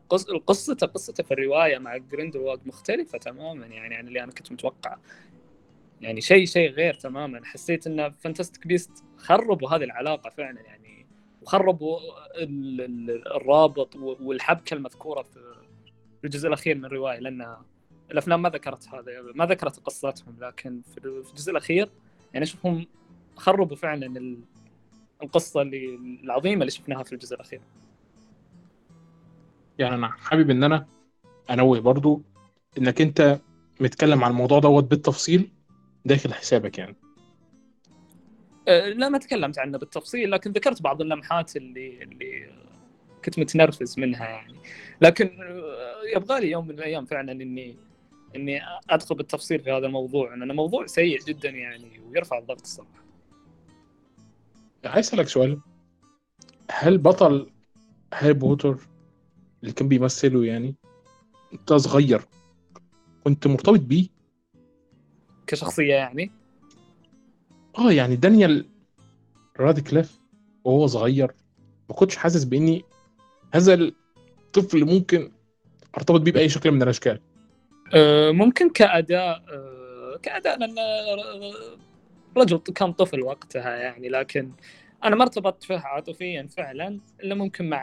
قصته 0.48 0.88
قصته 0.88 1.24
في 1.24 1.32
الرواية 1.34 1.78
مع 1.78 1.98
جريندلوالد 1.98 2.67
مختلفة 2.67 3.17
تماما 3.17 3.65
يعني 3.65 3.95
عن 3.95 4.08
اللي 4.08 4.24
أنا 4.24 4.32
كنت 4.32 4.52
متوقعه 4.52 5.00
يعني 6.02 6.22
شيء 6.22 6.45
شيء 6.45 6.72
غير 6.72 6.93
تماما. 6.93 7.45
حسيت 7.45 7.88
إن 7.88 8.12
Fantastic 8.12 8.67
Beasts 8.67 9.03
خربوا 9.17 9.69
هذه 9.69 9.84
العلاقة 9.84 10.30
فعلا 10.30 10.62
يعني 10.62 11.06
وخربوا 11.41 12.00
الرابط 13.36 13.95
والحبكة 13.95 14.74
المذكورة 14.74 15.22
في 15.22 15.39
الجزء 16.24 16.48
الأخير 16.48 16.78
من 16.78 16.86
الرواية 16.86 17.19
لأن 17.19 17.58
الأفلام 18.12 18.41
ما 18.41 18.50
ذكرت 18.50 18.88
هذا 18.88 19.22
ما 19.36 19.45
ذكرت 19.45 19.80
قصتهم 19.80 20.36
لكن 20.39 20.82
في 20.82 20.98
الجزء 21.06 21.52
الأخير 21.52 21.89
يعني 22.34 22.43
أشوفهم 22.43 22.86
خربوا 23.36 23.76
فعلا 23.76 24.38
القصة 25.23 25.62
اللي 25.62 25.95
العظيمة 26.23 26.62
اللي 26.62 26.71
شفناها 26.71 27.03
في 27.03 27.13
الجزء 27.13 27.36
الأخير. 27.36 27.62
يعني 29.79 29.95
أنا 29.95 30.08
حابب 30.08 30.49
إن 30.49 30.63
أنا 30.63 30.86
أنوه 31.49 31.79
برضو 31.79 32.21
إنك 32.77 33.01
أنت 33.01 33.39
متكلم 33.79 34.23
عن 34.23 34.32
الموضوع 34.32 34.60
دوت 34.60 34.84
بالتفصيل 34.84 35.49
داخل 36.05 36.34
حسابك 36.34 36.77
يعني. 36.77 36.95
أه، 38.67 38.89
لا 38.89 39.10
ما 39.10 39.17
تكلمت 39.17 39.60
عنه 39.60 39.77
بالتفصيل 39.77 40.32
لكن 40.32 40.51
ذكرت 40.51 40.82
بعض 40.82 41.01
اللمحات 41.01 41.55
اللي 41.55 42.03
اللي 42.03 42.49
كنت 43.25 43.39
متنرفز 43.39 43.99
منها 43.99 44.25
يعني. 44.25 44.55
لكن 45.01 45.41
أه، 45.41 46.15
يبغى 46.15 46.39
لي 46.39 46.51
يوم 46.51 46.67
من 46.67 46.71
الأيام 46.71 47.05
فعلا 47.05 47.32
إني 47.32 47.75
إني 48.36 48.62
أدخل 48.89 49.15
بالتفصيل 49.15 49.60
في 49.60 49.71
هذا 49.71 49.86
الموضوع 49.86 50.36
لأنه 50.36 50.53
موضوع 50.53 50.86
سيء 50.86 51.19
جدا 51.19 51.49
يعني 51.49 51.99
ويرفع 51.99 52.38
الضغط 52.38 52.62
الصراحة. 52.62 52.98
عايز 54.85 55.07
أسألك 55.07 55.27
سؤال. 55.27 55.59
هل 56.71 56.97
بطل 56.97 57.51
هاري 58.13 58.33
بوتر 58.33 58.77
اللي 59.61 59.73
كان 59.73 59.87
بيمثله 59.87 60.45
يعني 60.45 60.75
انت 61.53 61.73
صغير 61.73 62.21
كنت 63.23 63.47
مرتبط 63.47 63.79
بيه؟ 63.79 64.07
كشخصية 65.47 65.93
يعني؟ 65.93 66.31
آه 67.77 67.91
يعني 67.91 68.15
دانيال 68.15 68.65
رادكليف 69.59 70.19
وهو 70.63 70.87
صغير 70.87 71.31
ما 71.89 71.95
كنتش 71.95 72.15
حاسس 72.15 72.43
بإني 72.43 72.83
هذا 73.53 73.73
الطفل 73.73 74.85
ممكن 74.85 75.31
أرتبط 75.97 76.21
بيه 76.21 76.31
بأي 76.31 76.49
شكل 76.49 76.71
من 76.71 76.83
الأشكال. 76.83 77.19
أه 77.93 78.31
ممكن 78.31 78.69
كأداء 78.69 79.43
أه 79.49 80.19
كأداء 80.21 80.59
لأن 80.59 80.75
رجل 82.39 82.58
كان 82.58 82.93
طفل 82.93 83.21
وقتها 83.21 83.75
يعني 83.75 84.10
لكن 84.10 84.52
أنا 85.04 85.15
ما 85.15 85.23
ارتبطت 85.23 85.63
فيها 85.63 85.80
عاطفيا 85.80 86.47
فعلا 86.58 86.99
إلا 87.23 87.36
ممكن 87.36 87.69
مع 87.69 87.80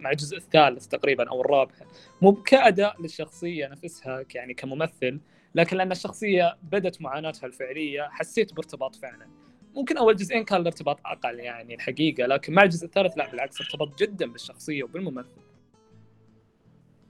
مع 0.00 0.10
الجزء 0.10 0.36
الثالث 0.36 0.86
تقريبا 0.86 1.28
أو 1.28 1.40
الرابع. 1.40 1.74
مو 2.22 2.32
كأداء 2.32 3.02
للشخصية 3.02 3.66
نفسها 3.66 4.24
يعني 4.34 4.54
كممثل 4.54 5.20
لكن 5.54 5.76
لأن 5.76 5.92
الشخصية 5.92 6.56
بدت 6.62 7.02
معاناتها 7.02 7.46
الفعلية 7.46 8.08
حسيت 8.10 8.54
بارتباط 8.54 8.96
فعلا. 8.96 9.26
ممكن 9.74 9.96
أول 9.96 10.16
جزئين 10.16 10.44
كان 10.44 10.60
الارتباط 10.60 11.00
أقل 11.06 11.40
يعني 11.40 11.74
الحقيقة 11.74 12.26
لكن 12.26 12.52
مع 12.52 12.62
الجزء 12.62 12.86
الثالث 12.86 13.18
لا 13.18 13.30
بالعكس 13.30 13.60
ارتبطت 13.60 14.02
جدا 14.02 14.32
بالشخصية 14.32 14.82
وبالممثل. 14.82 15.40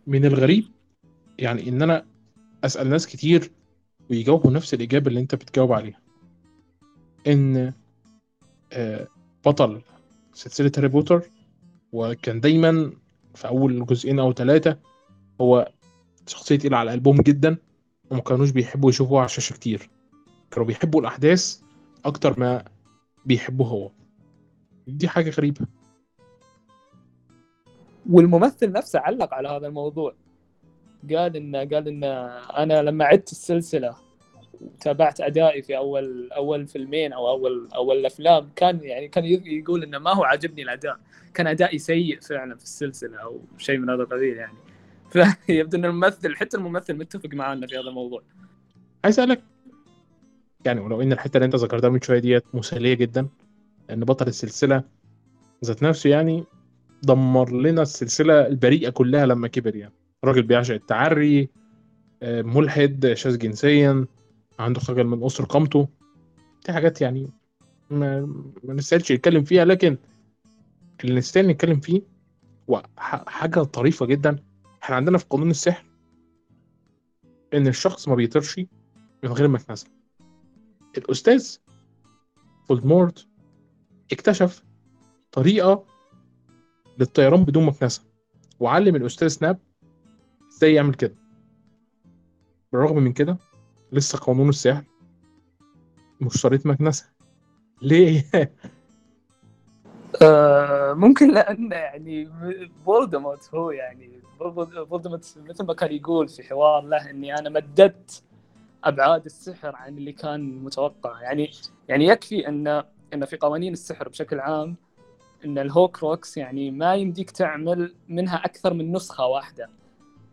من 0.07 0.25
الغريب 0.25 0.65
يعني 1.39 1.69
إن 1.69 1.83
أنا 1.83 2.07
أسأل 2.65 2.89
ناس 2.89 3.07
كتير 3.07 3.51
ويجاوبوا 4.11 4.51
نفس 4.51 4.75
الإجابة 4.75 5.09
اللي 5.09 5.21
أنت 5.21 5.35
بتجاوب 5.35 5.73
عليها. 5.73 6.01
إن 7.27 7.73
آه، 8.73 9.09
بطل 9.47 9.83
سلسلة 10.33 10.73
هاري 10.77 10.89
بوتر 10.89 11.23
وكان 11.93 12.41
دايما 12.41 12.93
في 13.35 13.49
أول 13.49 13.87
جزئين 13.87 14.19
أو 14.19 14.33
ثلاثة 14.33 14.79
هو 15.41 15.73
شخصية 16.27 16.57
تقيله 16.57 16.77
على 16.77 16.91
قلبهم 16.91 17.17
جدا 17.17 17.57
وما 18.11 18.21
كانوش 18.21 18.51
بيحبوا 18.51 18.91
يشوفوه 18.91 19.19
على 19.19 19.27
الشاشة 19.27 19.53
كتير. 19.53 19.91
كانوا 20.51 20.67
بيحبوا 20.67 21.01
الأحداث 21.01 21.61
أكتر 22.05 22.41
ما 22.41 22.65
بيحبوه 23.27 23.69
هو. 23.69 23.91
دي 24.87 25.09
حاجة 25.09 25.31
غريبة. 25.31 25.67
والممثل 28.11 28.73
نفسه 28.73 28.99
علق 28.99 29.35
على 29.35 29.49
هذا 29.49 29.67
الموضوع. 29.67 30.15
قال 31.11 31.37
إن 31.37 31.57
قال 31.57 31.89
إن 31.89 32.05
أنا 32.57 32.83
لما 32.83 33.05
عدت 33.05 33.33
السلسلة 33.33 33.97
وتابعت 34.61 35.21
أدائي 35.21 35.63
في 35.63 35.77
أول 35.77 36.33
أول 36.33 36.67
فيلمين 36.67 37.13
أو 37.13 37.31
أول 37.31 37.69
أول 37.75 38.07
افلام 38.07 38.51
كان 38.57 38.81
يعني 38.83 39.09
كان 39.09 39.25
يقول 39.25 39.83
إنه 39.83 39.99
ما 39.99 40.15
هو 40.15 40.25
عاجبني 40.25 40.63
الأداء. 40.63 40.99
كان 41.35 41.47
أدائي 41.47 41.79
سيء 41.79 42.21
فعلا 42.21 42.57
في 42.57 42.65
السلسلة 42.65 43.17
أو 43.17 43.41
شيء 43.59 43.79
من 43.79 43.91
هذا 43.91 44.03
القبيل 44.03 44.37
يعني. 44.37 44.53
فيبدو 45.47 45.79
إن 45.79 45.85
الممثل 45.85 46.37
حتى 46.37 46.57
الممثل 46.57 46.95
متفق 46.95 47.35
معنا 47.35 47.67
في 47.67 47.75
هذا 47.75 47.89
الموضوع. 47.89 48.23
عايز 49.05 49.21
أسألك 49.21 49.43
يعني 50.65 50.81
ولو 50.81 51.03
إن 51.03 51.13
الحتة 51.13 51.37
اللي 51.37 51.45
أنت 51.47 51.57
ذكرتها 51.57 51.91
من 51.91 52.01
شوية 52.01 52.19
ديت 52.19 52.45
مسلية 52.55 52.95
جدا 52.95 53.29
لأن 53.89 54.01
بطل 54.01 54.27
السلسلة 54.27 54.83
ذات 55.65 55.83
نفسه 55.83 56.11
يعني 56.11 56.45
دمر 57.03 57.53
لنا 57.53 57.83
السلسلة 57.83 58.47
البريئة 58.47 58.91
كلها 58.91 59.27
لما 59.27 59.49
كبر 59.49 59.77
يعني. 59.77 59.95
راجل 60.25 60.43
بيعشق 60.43 60.75
التعري 60.75 61.49
آه، 62.23 62.43
ملحد 62.43 63.13
شاذ 63.15 63.39
جنسيا 63.39 64.07
عنده 64.61 64.81
خجل 64.81 65.05
من 65.05 65.25
أسر 65.25 65.45
قامته. 65.45 65.89
دي 66.67 66.73
حاجات 66.73 67.01
يعني 67.01 67.31
ما, 67.91 68.21
ما 68.65 68.75
نستاهلش 68.75 69.13
نتكلم 69.13 69.45
فيها 69.45 69.65
لكن 69.65 69.97
اللي 71.05 71.15
نستاهل 71.15 71.47
نتكلم 71.47 71.81
فيه 71.81 72.03
حاجة 73.27 73.61
طريفة 73.63 74.07
جدا. 74.07 74.39
إحنا 74.83 74.97
عندنا 74.97 75.19
في 75.19 75.25
قانون 75.31 75.51
السحر 75.51 75.85
إن 77.55 77.67
الشخص 77.67 78.09
ما 78.09 78.15
بيطيرش 78.15 78.61
من 79.23 79.31
غير 79.33 79.49
ما 79.49 79.59
يتنزل 79.59 79.89
الأستاذ 80.99 81.57
فولدمورت 82.69 83.27
اكتشف 84.13 84.65
طريقة 85.33 85.85
للطيران 86.99 87.45
بدون 87.45 87.67
مكنسه 87.67 88.03
وعلم 88.61 88.97
الأستاذ 88.97 89.29
سناب 89.29 89.59
إزاي 90.53 90.75
يعمل 90.75 90.95
كده. 90.95 91.15
بالرغم 92.73 92.97
من 93.03 93.13
كده 93.13 93.39
لسه 93.93 94.19
قانون 94.19 94.49
السحر؟ 94.49 94.85
مش 96.21 96.43
طريقه 96.43 96.69
مكنسة. 96.69 97.11
ليه؟ 97.83 98.25
آه 100.23 100.93
ممكن 100.93 101.35
لأن 101.35 101.73
يعني 101.73 102.31
فولدمورت 102.87 103.55
هو 103.55 103.71
يعني 103.71 104.11
فولدمورت 104.89 105.35
مثل 105.49 105.65
ما 105.65 105.75
كان 105.75 105.93
يقول 105.93 106.29
في 106.29 106.43
حوار 106.43 106.83
له 106.83 107.11
إني 107.11 107.39
أنا 107.39 107.51
مددت 107.51 108.23
أبعاد 108.85 109.25
السحر 109.25 109.77
عن 109.77 109.99
اللي 109.99 110.13
كان 110.13 110.65
متوقع. 110.65 111.23
يعني 111.23 111.51
يعني 111.89 112.07
يكفي 112.07 112.49
إن 112.49 112.85
إن 113.15 113.25
في 113.25 113.37
قوانين 113.37 113.73
السحر 113.73 114.09
بشكل 114.09 114.41
عام 114.41 114.77
إن 115.45 115.59
ال 115.59 115.68
Horcrux 115.69 116.37
يعني 116.37 116.71
ما 116.71 116.95
يمديك 116.95 117.31
تعمل 117.31 117.95
منها 118.09 118.37
أكثر 118.37 118.75
من 118.75 118.93
نسخة 118.93 119.27
واحدة. 119.27 119.69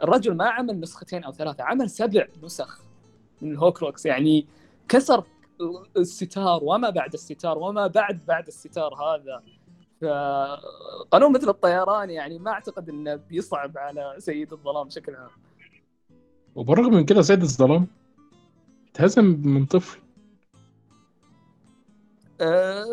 الرجل 0.04 0.36
ما 0.36 0.50
عمل 0.50 0.80
نسختين 0.80 1.24
أو 1.24 1.32
ثلاثة 1.32 1.64
عمل 1.64 1.90
سبع 1.90 2.28
نسخ. 2.44 2.87
من 3.42 3.52
ال 3.52 3.58
Horcrux 3.59 4.06
يعني 4.06 4.46
كسر 4.90 5.24
الستار 5.98 6.60
وما 6.64 6.90
بعد 6.90 7.14
الستار 7.14 7.58
وما 7.58 7.88
بعد 7.88 8.20
بعد 8.28 8.48
الستار 8.48 8.94
هذا. 8.94 9.44
فقانون 10.02 11.34
مثل 11.34 11.50
الطيران 11.50 12.10
يعني 12.10 12.40
ما 12.40 12.52
أعتقد 12.52 12.90
إنه 12.90 13.16
بيصعب 13.16 13.78
على 13.78 14.16
سيد 14.18 14.54
الظلام 14.54 14.88
بشكل 14.88 15.16
عام 15.16 15.30
وبالرغم 16.56 16.94
من 16.94 17.06
كده 17.06 17.22
سيد 17.22 17.42
الظلام 17.42 17.88
اتهزم 18.92 19.42
من 19.44 19.66
طفل. 19.66 20.00
أه 22.42 22.86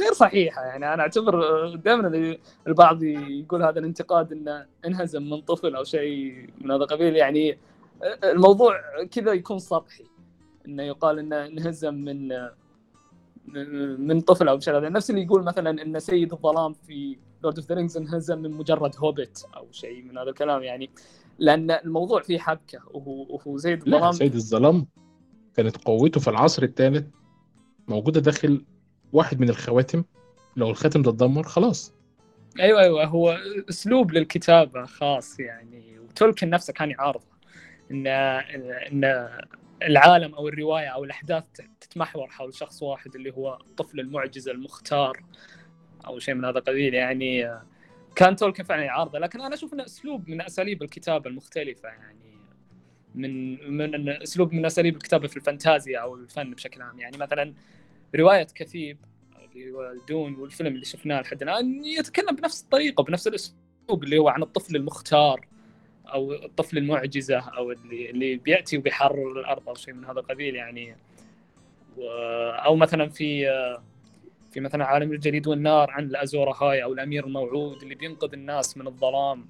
غير 0.00 0.12
صحيحة. 0.12 0.62
يعني 0.62 0.94
أنا 0.94 1.02
أعتبر 1.02 1.68
دائما 1.74 2.36
البعض 2.66 3.02
يقول 3.02 3.62
هذا 3.62 3.78
الانتقاد 3.78 4.32
إنه 4.32 4.66
انهزم 4.84 5.30
من 5.30 5.40
طفل 5.40 5.76
أو 5.76 5.84
شيء 5.84 6.50
من 6.60 6.70
هذا 6.70 6.82
القبيل. 6.82 7.16
يعني 7.16 7.58
الموضوع 8.24 8.80
كذا 9.10 9.32
يكون 9.32 9.58
سطحي. 9.58 10.04
إنه 10.66 10.82
يقال 10.82 11.18
إنه 11.18 11.46
انهزم 11.46 11.94
من 11.94 12.28
من 14.06 14.20
طفل 14.20 14.48
أو 14.48 14.60
شيء 14.60 14.76
هذا. 14.76 14.88
نفس 14.88 15.10
اللي 15.10 15.22
يقول 15.22 15.42
مثلا 15.42 15.82
إن 15.82 15.98
سيد 16.00 16.32
الظلام 16.32 16.72
في 16.72 17.18
Lord 17.42 17.58
of 17.58 17.68
the 17.68 17.74
Rings 17.74 17.96
انهزم 17.96 18.38
من 18.38 18.50
مجرد 18.50 18.96
هوبت 18.98 19.46
أو 19.56 19.66
شيء 19.72 20.02
من 20.02 20.18
هذا 20.18 20.30
الكلام 20.30 20.62
يعني. 20.62 20.90
لأن 21.38 21.70
الموضوع 21.70 22.22
فيه 22.22 22.38
حبكة. 22.38 22.78
وهو 22.90 23.34
وهو 23.34 23.58
سيد 23.58 23.78
الظلام 23.78 24.04
لا 24.04 24.12
سيد 24.12 24.34
الظلام 24.34 24.86
كانت 25.54 25.76
قوته 25.84 26.20
في 26.20 26.30
العصر 26.30 26.62
الثالث 26.62 27.06
موجودة 27.88 28.20
داخل 28.20 28.64
واحد 29.12 29.40
من 29.40 29.48
الخواتم. 29.48 30.04
لو 30.56 30.70
الخاتم 30.70 31.02
ده 31.02 31.10
اتدمر 31.10 31.42
خلاص. 31.42 31.94
أيوه 32.60 32.80
أيوه 32.80 33.04
هو 33.04 33.38
أسلوب 33.68 34.12
للكتابة 34.12 34.84
خاص 34.84 35.40
يعني. 35.40 35.98
وتولكن 35.98 36.50
نفسه 36.50 36.72
كان 36.72 36.90
يعارضه. 36.90 37.37
إن 37.90 38.06
إن 38.06 39.28
العالم 39.82 40.34
أو 40.34 40.48
الرواية 40.48 40.88
أو 40.88 41.04
الأحداث 41.04 41.44
تتمحور 41.80 42.28
حول 42.28 42.54
شخص 42.54 42.82
واحد 42.82 43.14
اللي 43.14 43.32
هو 43.32 43.58
الطفل 43.60 44.00
المعجزة 44.00 44.52
المختار 44.52 45.22
أو 46.06 46.18
شيء 46.18 46.34
من 46.34 46.44
هذا 46.44 46.58
القبيل 46.58 46.94
يعني 46.94 47.60
كان 48.16 48.36
تولكن 48.36 48.64
فعلا 48.64 48.82
يعارضه. 48.82 49.18
لكن 49.18 49.40
أنا 49.40 49.54
أشوف 49.54 49.74
إنه 49.74 49.84
أسلوب 49.84 50.28
من 50.28 50.42
أساليب 50.42 50.82
الكتابة 50.82 51.30
المختلفة 51.30 51.88
يعني 51.88 52.38
من 53.14 53.70
من 53.76 54.08
أسلوب 54.08 54.52
من 54.52 54.66
أساليب 54.66 54.96
الكتابة 54.96 55.28
في 55.28 55.36
الفانتازيا 55.36 55.98
أو 55.98 56.14
الفن 56.14 56.54
بشكل 56.54 56.82
عام. 56.82 57.00
يعني 57.00 57.16
مثلا 57.16 57.54
رواية 58.16 58.46
كثيب 58.54 58.98
اللي 59.56 59.70
هو 59.72 59.94
دون 60.08 60.34
والفيلم 60.34 60.74
اللي 60.74 60.84
شفناه 60.84 61.20
لحد 61.20 61.42
الآن 61.42 61.84
يتكلم 61.84 62.36
بنفس 62.36 62.62
الطريقة 62.62 63.04
بنفس 63.04 63.26
الأسلوب 63.26 64.04
اللي 64.04 64.18
هو 64.18 64.28
عن 64.28 64.42
الطفل 64.42 64.76
المختار. 64.76 65.48
أو 66.12 66.32
الطفل 66.32 66.78
المعجزة 66.78 67.38
أو 67.38 67.72
اللي 67.72 68.10
اللي 68.10 68.36
بيأتي 68.36 68.78
وبيحرر 68.78 69.40
الأرض 69.40 69.68
أو 69.68 69.74
شيء 69.74 69.94
من 69.94 70.04
هذا 70.04 70.20
القبيل 70.20 70.54
يعني. 70.54 70.96
أو 72.64 72.76
مثلا 72.76 73.08
في 73.08 73.46
في 74.52 74.60
مثلا 74.60 74.84
عالم 74.84 75.12
الجليد 75.12 75.48
والنار 75.48 75.90
عن 75.90 76.04
الازورا 76.04 76.54
هاي 76.62 76.82
أو 76.82 76.92
الأمير 76.92 77.26
الموعود 77.26 77.82
اللي 77.82 77.94
بينقذ 77.94 78.32
الناس 78.32 78.76
من 78.76 78.86
الظلام 78.86 79.48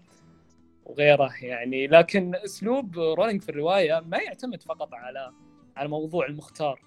وغيره 0.85 1.31
يعني. 1.43 1.87
لكن 1.87 2.35
أسلوب 2.35 2.99
رولينج 2.99 3.43
في 3.43 3.49
الرواية 3.49 4.01
ما 4.01 4.19
يعتمد 4.19 4.63
فقط 4.63 4.95
على 4.95 5.33
على 5.77 5.89
موضوع 5.89 6.27
المختار 6.27 6.81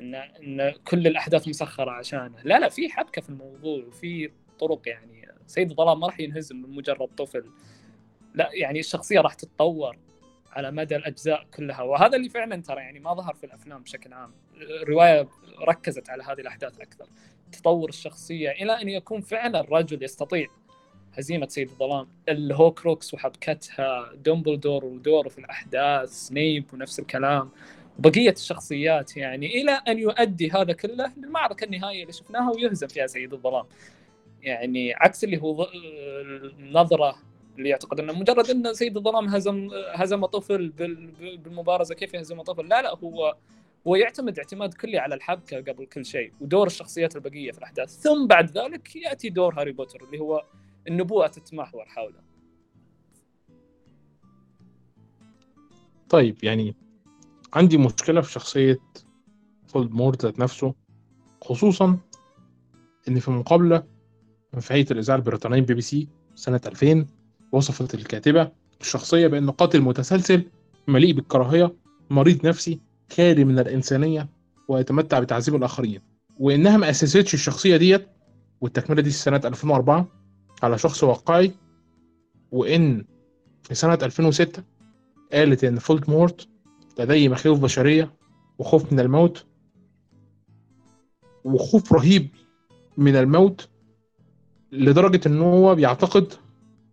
إن 0.00 0.14
إن 0.14 0.70
كل 0.70 1.06
الأحداث 1.06 1.48
مسخرة 1.48 1.90
عشانه. 1.90 2.36
لا 2.44 2.58
لا 2.58 2.68
في 2.68 2.88
حبكة 2.88 3.22
في 3.22 3.28
الموضوع 3.28 3.84
وفي 3.84 4.30
طرق 4.58 4.88
يعني. 4.88 5.28
سيد 5.46 5.70
الظلام 5.70 6.00
ما 6.00 6.06
راح 6.06 6.20
ينهزم 6.20 6.56
من 6.56 6.70
مجرد 6.70 7.08
طفل 7.08 7.44
لا 8.34 8.50
يعني 8.52 8.80
الشخصية 8.80 9.20
راح 9.20 9.34
تتطور 9.34 9.98
على 10.52 10.70
مدى 10.70 10.96
الأجزاء 10.96 11.46
كلها. 11.54 11.82
وهذا 11.82 12.16
اللي 12.16 12.28
فعلا 12.28 12.62
ترى 12.62 12.80
يعني 12.80 13.00
ما 13.00 13.14
ظهر 13.14 13.34
في 13.34 13.44
الأفلام 13.44 13.82
بشكل 13.82 14.12
عام. 14.12 14.32
الرواية 14.82 15.28
ركزت 15.68 16.10
على 16.10 16.22
هذه 16.22 16.40
الأحداث 16.40 16.80
أكثر 16.80 17.06
تطور 17.52 17.88
الشخصية 17.88 18.50
إلى 18.50 18.72
أن 18.72 18.88
يكون 18.88 19.20
فعلا 19.20 19.60
الرجل 19.60 20.02
يستطيع 20.02 20.46
هزيمة 21.14 21.48
سيد 21.48 21.68
الظلام. 21.68 22.08
ال 22.28 22.39
Horcrux 22.39 23.14
وحبكتها 23.14 24.12
دومبلدور 24.14 24.84
ودوره 24.84 25.28
في 25.28 25.38
الأحداث 25.38 26.08
سنيب 26.08 26.74
ونفس 26.74 26.98
الكلام. 26.98 27.50
وبقية 27.98 28.30
الشخصيات 28.30 29.16
يعني 29.16 29.46
إلى 29.46 29.72
أن 29.72 29.98
يؤدي 29.98 30.50
هذا 30.50 30.72
كله 30.72 31.12
للمعركة 31.16 31.64
النهائية 31.64 32.02
اللي 32.02 32.12
شفناها 32.12 32.50
ويهزم 32.50 32.86
فيها 32.86 33.06
سيد 33.06 33.32
الظلام. 33.32 33.64
يعني 34.42 34.94
عكس 34.94 35.24
اللي 35.24 35.42
هو 35.42 35.68
النظرة 36.58 37.27
اللي 37.58 37.68
يعتقد 37.68 38.00
إنه 38.00 38.12
مجرد 38.12 38.50
إن 38.50 38.74
سيد 38.74 38.96
الظلام 38.96 39.28
هزم 39.28 39.68
هزم 39.94 40.26
طفل 40.26 40.68
بالمبارزة 41.44 41.94
كيف 41.94 42.14
يهزم 42.14 42.42
طفل؟ 42.42 42.68
لا 42.68 42.82
لا 42.82 42.98
هو 42.98 43.36
هو 43.86 43.96
يعتمد 43.96 44.38
اعتماد 44.38 44.74
كلي 44.74 44.98
على 44.98 45.14
الحبكة 45.14 45.56
قبل 45.56 45.86
كل 45.86 46.04
شيء 46.04 46.32
ودور 46.40 46.66
الشخصيات 46.66 47.16
البقية 47.16 47.52
في 47.52 47.58
الأحداث. 47.58 48.00
ثم 48.00 48.26
بعد 48.26 48.58
ذلك 48.58 48.96
يأتي 48.96 49.28
دور 49.28 49.60
هاري 49.60 49.72
بوتر 49.72 50.04
اللي 50.04 50.18
هو 50.18 50.44
النبوءة 50.88 51.26
تتمحور 51.26 51.84
حوله. 51.84 52.20
طيب 56.08 56.44
يعني 56.44 56.74
عندي 57.54 57.78
مشكلة 57.78 58.20
في 58.20 58.32
شخصية 58.32 58.78
فولدمورت 59.68 60.24
ذات 60.24 60.38
نفسه 60.38 60.74
خصوصا 61.42 61.98
إن 63.08 63.18
في 63.18 63.30
مقابلة 63.30 63.84
في 64.60 64.74
هيئة 64.74 64.90
الإذاعة 64.90 65.16
البريطانية 65.16 65.60
بي 65.60 65.74
بي 65.74 65.80
سي 65.80 66.08
سنة 66.34 66.60
2000 66.66 67.17
وصفت 67.52 67.94
الكاتبة 67.94 68.50
الشخصية 68.80 69.26
بأنه 69.26 69.52
قاتل 69.52 69.80
متسلسل 69.80 70.44
مليء 70.88 71.12
بالكراهية 71.12 71.74
مريض 72.10 72.46
نفسي 72.46 72.80
خالي 73.12 73.44
من 73.44 73.58
الإنسانية 73.58 74.28
ويتمتع 74.68 75.18
بتعذيب 75.20 75.54
الآخرين. 75.54 76.00
وإنها 76.40 76.76
ما 76.76 76.90
أسستش 76.90 77.34
الشخصية 77.34 77.76
ديت 77.76 78.06
والتكملة 78.60 79.02
دي 79.02 79.10
سنة 79.10 79.40
2004 79.44 80.08
على 80.62 80.78
شخص 80.78 81.04
واقعي 81.04 81.52
وإن 82.52 83.04
في 83.62 83.74
سنة 83.74 83.98
2006 84.02 84.62
قالت 85.32 85.64
إن 85.64 85.78
فولت 85.78 86.08
مورت 86.08 86.48
لديه 86.98 87.28
مخاوف 87.28 87.60
بشرية 87.60 88.12
وخوف 88.58 88.92
من 88.92 89.00
الموت. 89.00 89.44
وخوف 91.44 91.92
رهيب 91.92 92.28
من 92.96 93.16
الموت 93.16 93.68
لدرجة 94.72 95.20
إن 95.28 95.40
هو 95.40 95.74
بيعتقد 95.74 96.32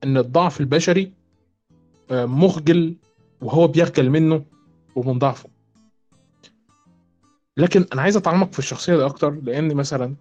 إن 0.05 0.17
الضعف 0.17 0.59
البشري 0.59 1.11
مخجل 2.11 2.95
وهو 3.41 3.67
بيخجل 3.67 4.09
منه 4.09 4.45
ومن 4.95 5.19
ضعفه. 5.19 5.49
لكن 7.57 7.85
أنا 7.93 8.01
عايز 8.01 8.17
أتعمق 8.17 8.51
في 8.53 8.59
الشخصية 8.59 8.95
دي 8.95 9.05
أكتر 9.05 9.29
لأن 9.31 9.75
مثلا 9.75 10.15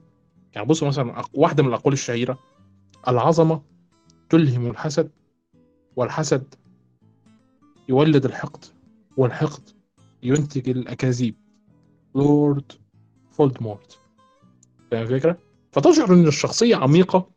يعني 0.54 0.66
بص 0.66 0.82
مثلا 0.82 1.22
واحدة 1.34 1.62
من 1.62 1.68
الأقوال 1.68 1.92
الشهيرة 1.92 2.38
العظمة 3.08 3.62
تلهم 4.30 4.66
الحسد 4.70 5.10
والحسد 5.96 6.54
يولد 7.88 8.24
الحقد 8.24 8.64
والحقد 9.16 9.68
ينتج 10.22 10.68
الأكاذيب. 10.68 11.34
لورد 12.14 12.72
فولدمورت. 13.32 13.98
فاهم 14.90 15.02
الفكرة؟ 15.02 15.38
فتشعر 15.72 16.12
إن 16.14 16.26
الشخصية 16.26 16.76
عميقة 16.76 17.28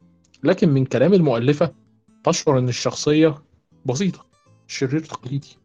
لكن 0.44 0.70
من 0.70 0.86
كلام 0.86 1.14
المؤلفة 1.14 1.74
تشعر 2.32 2.60
إن 2.60 2.70
الشخصية 2.70 3.36
بسيطة 3.86 4.26
شرير 4.68 5.00
تقليدي 5.00 5.58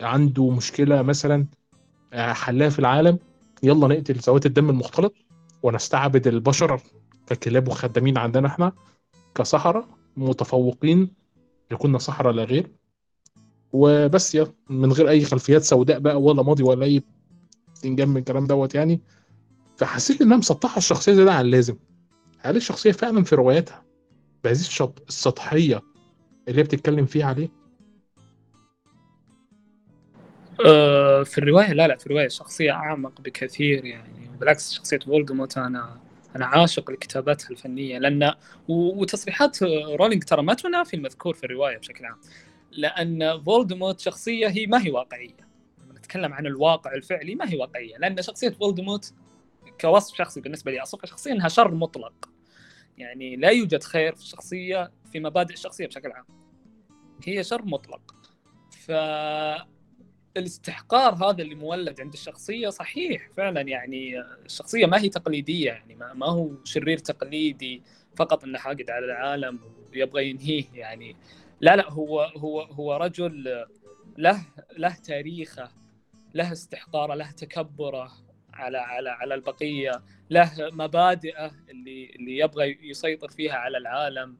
عنده 0.00 0.50
مشكلة 0.50 1.02
مثلا 1.02 1.46
آه، 2.12 2.32
حلاها 2.32 2.68
في 2.68 2.78
العالم 2.78 3.18
يلا 3.62 3.88
نقتل 3.88 4.14
ذوات 4.14 4.46
الدم 4.46 4.70
المختلط 4.70 5.14
ونستعبد 5.62 6.26
البشر 6.26 6.80
ككلاب 7.26 7.68
وخدامين 7.68 8.18
عندنا 8.18 8.48
إحنا 8.48 8.72
كسحرة 9.34 9.88
متفوقين 10.16 11.10
يكوننا 11.72 11.98
سحرة 11.98 12.30
لا 12.30 12.44
غير. 12.44 12.70
وبس 13.72 14.34
يا 14.34 14.46
من 14.70 14.92
غير 14.92 15.08
أي 15.08 15.24
خلفيات 15.24 15.62
سوداء 15.62 15.98
بقى 15.98 16.22
ولا 16.22 16.42
ماضي 16.42 16.62
ولا 16.62 16.84
اي 16.84 17.02
بتنجم 17.74 18.08
من 18.08 18.16
الكلام 18.16 18.46
دوت 18.46 18.74
يعني. 18.74 19.00
فحسيت 19.76 20.22
إنها 20.22 20.36
مسطحة 20.36 20.78
الشخصية 20.78 21.12
زيادة 21.12 21.34
عن 21.34 21.44
اللازم. 21.44 21.76
هل 22.38 22.56
الشخصية 22.56 22.92
فعلا 22.92 23.24
في 23.24 23.34
رواياتها 23.34 23.85
بهذه 24.46 24.60
الشط... 24.60 25.02
السطحية 25.08 25.82
اللي 26.48 26.62
بتتكلم 26.62 27.06
فيها 27.06 27.26
عليه؟ 27.26 27.48
آه، 30.66 31.22
في 31.22 31.38
الرواية 31.38 31.72
لا 31.72 31.88
لا 31.88 31.96
في 31.96 32.06
الرواية 32.06 32.26
الشخصيه 32.26 32.72
أعمق 32.72 33.20
بكثير 33.20 33.84
يعني. 33.84 34.30
بالعكس 34.40 34.72
شخصية 34.72 34.98
فولدمورت 34.98 35.58
أنا 35.58 36.00
أنا 36.36 36.46
عاشق 36.46 36.90
لكتاباتها 36.90 37.50
الفنية 37.50 37.98
لأن 37.98 38.34
وتصريحات 38.68 39.62
رولينج 39.98 40.24
ترى 40.24 40.42
ما 40.42 40.54
تنافي 40.54 40.96
المذكور 40.96 41.34
في 41.34 41.44
الرواية 41.44 41.78
بشكل 41.78 42.04
عام. 42.04 42.18
لأن 42.72 43.42
فولدمورت 43.42 44.00
شخصية 44.00 44.48
هي 44.48 44.66
ما 44.66 44.84
هي 44.84 44.90
واقعية. 44.90 45.36
لما 45.84 45.98
نتكلم 45.98 46.32
عن 46.32 46.46
الواقع 46.46 46.94
الفعلي 46.94 47.34
ما 47.34 47.50
هي 47.50 47.56
واقعية 47.56 47.98
لأن 47.98 48.22
شخصية 48.22 48.48
فولدمورت 48.48 49.12
كوصف 49.80 50.16
شخصي 50.16 50.40
بالنسبة 50.40 50.70
لي 50.70 50.82
اصفها 50.82 51.06
شخصيا 51.06 51.32
انها 51.32 51.48
شر 51.48 51.74
مطلق. 51.74 52.35
يعني 52.98 53.36
لا 53.36 53.50
يوجد 53.50 53.82
خير 53.82 54.14
في 54.14 54.22
الشخصيه 54.22 54.92
في 55.12 55.20
مبادئ 55.20 55.54
الشخصية 55.54 55.86
بشكل 55.86 56.12
عام. 56.12 56.26
هي 57.24 57.44
شر 57.44 57.64
مطلق. 57.64 58.14
ف 58.70 58.90
الاستحقار 60.36 61.14
هذا 61.14 61.42
اللي 61.42 61.54
مولد 61.54 62.00
عند 62.00 62.12
الشخصية 62.12 62.68
صحيح 62.68 63.30
فعلا 63.36 63.60
يعني 63.60 64.20
الشخصية 64.20 64.86
ما 64.86 65.00
هي 65.00 65.08
تقليدية 65.08 65.66
يعني 65.66 65.94
ما, 65.94 66.14
ما 66.14 66.26
هو 66.26 66.50
شرير 66.64 66.98
تقليدي 66.98 67.82
فقط 68.16 68.44
إنه 68.44 68.58
حاقد 68.58 68.90
على 68.90 69.04
العالم 69.04 69.60
ويبغى 69.92 70.30
ينهيه 70.30 70.64
يعني. 70.74 71.16
لا 71.60 71.76
لا 71.76 71.90
هو 71.90 72.20
هو 72.20 72.60
هو 72.62 72.96
رجل 72.96 73.64
له 74.18 74.46
له 74.78 74.94
تاريخه 74.94 75.68
له 76.34 76.52
استحقاره 76.52 77.14
له 77.14 77.30
تكبره 77.30 78.12
على 78.56 78.78
على 78.78 79.10
على 79.10 79.34
البقية. 79.34 80.02
له 80.30 80.50
مبادئه 80.58 81.50
اللي 81.70 82.10
اللي 82.16 82.38
يبغى 82.38 82.78
يسيطر 82.82 83.28
فيها 83.28 83.54
على 83.54 83.78
العالم. 83.78 84.36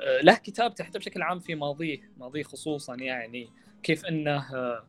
آه، 0.00 0.20
له 0.22 0.34
كتابته 0.34 0.84
حتى 0.84 0.98
بشكل 0.98 1.22
عام 1.22 1.38
في 1.38 1.54
ماضيه 1.54 2.00
ماضيه 2.16 2.42
خصوصا 2.42 2.94
يعني. 2.96 3.48
كيف 3.82 4.06
إنه 4.06 4.54
آه، 4.54 4.84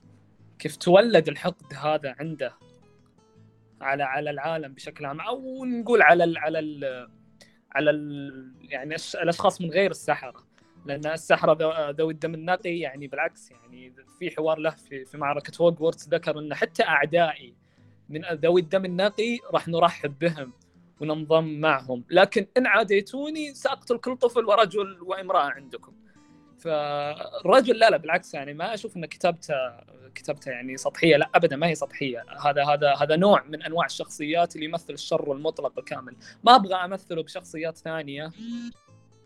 كيف 0.60 0.76
تولد 0.78 1.28
الحقد 1.30 1.74
هذا 1.74 2.16
عنده 2.20 2.54
على 3.82 4.04
على 4.04 4.30
العالم 4.30 4.74
بشكل 4.74 5.06
عام. 5.06 5.22
أو 5.22 5.66
نقول 5.66 6.02
على 6.02 6.24
ال 6.24 6.38
على 6.38 6.60
ال 6.60 7.08
على 7.72 7.90
ال 7.90 8.54
يعني 8.62 8.96
الأشخاص 9.16 9.62
من 9.62 9.70
غير 9.70 9.92
السحرة. 9.92 10.44
لأن 10.86 11.06
السحرة 11.06 11.54
ذو- 11.54 11.90
ذوي 11.90 12.14
الدم 12.14 12.34
النقي 12.34 12.80
يعني 12.80 13.08
بالعكس 13.08 13.52
يعني 13.52 13.94
في 14.20 14.32
حوار 14.32 14.60
له 14.60 14.70
في 14.70 15.06
في 15.06 15.18
معركة 15.18 15.52
هوجورتس 15.62 16.10
ذكر 16.10 16.40
ان 16.40 16.54
حتى 16.54 16.84
أعدائي 16.84 17.54
من 18.10 18.22
ذوي 18.34 18.62
الدم 18.62 18.86
النقي 18.86 19.40
راح 19.54 19.68
نرحب 19.68 20.20
بهم 20.20 20.54
وننضم 21.00 21.60
معهم. 21.60 22.04
لكن 22.10 22.48
إن 22.58 22.68
عاديتوني 22.68 23.54
سأقتل 23.54 23.98
كل 23.98 24.18
طفل 24.18 24.46
ورجل 24.46 25.02
وامرأة 25.02 25.44
عندكم. 25.44 25.94
فالرجل 26.60 27.80
لا 27.80 27.90
لا 27.90 27.98
بالعكس 27.98 28.34
يعني 28.34 28.54
ما 28.54 28.74
أشوف 28.74 28.98
إن 28.98 29.06
كتابته 29.06 29.54
كتابته 30.16 30.52
يعني 30.52 30.78
سطحية. 30.78 31.18
لا 31.18 31.30
ابدا 31.36 31.56
ما 31.56 31.68
هي 31.68 31.76
سطحية. 31.76 32.26
هذا 32.46 32.66
هذا 32.66 32.94
هذا 32.94 33.16
نوع 33.16 33.44
من 33.44 33.64
أنواع 33.64 33.86
الشخصيات 33.86 34.56
اللي 34.56 34.66
يمثل 34.66 34.94
الشر 34.94 35.32
المطلق 35.32 35.80
الكامل 35.80 36.16
ما 36.44 36.56
أبغى 36.56 36.76
أمثله 36.76 37.24
بشخصيات 37.24 37.78
ثانية 37.78 38.32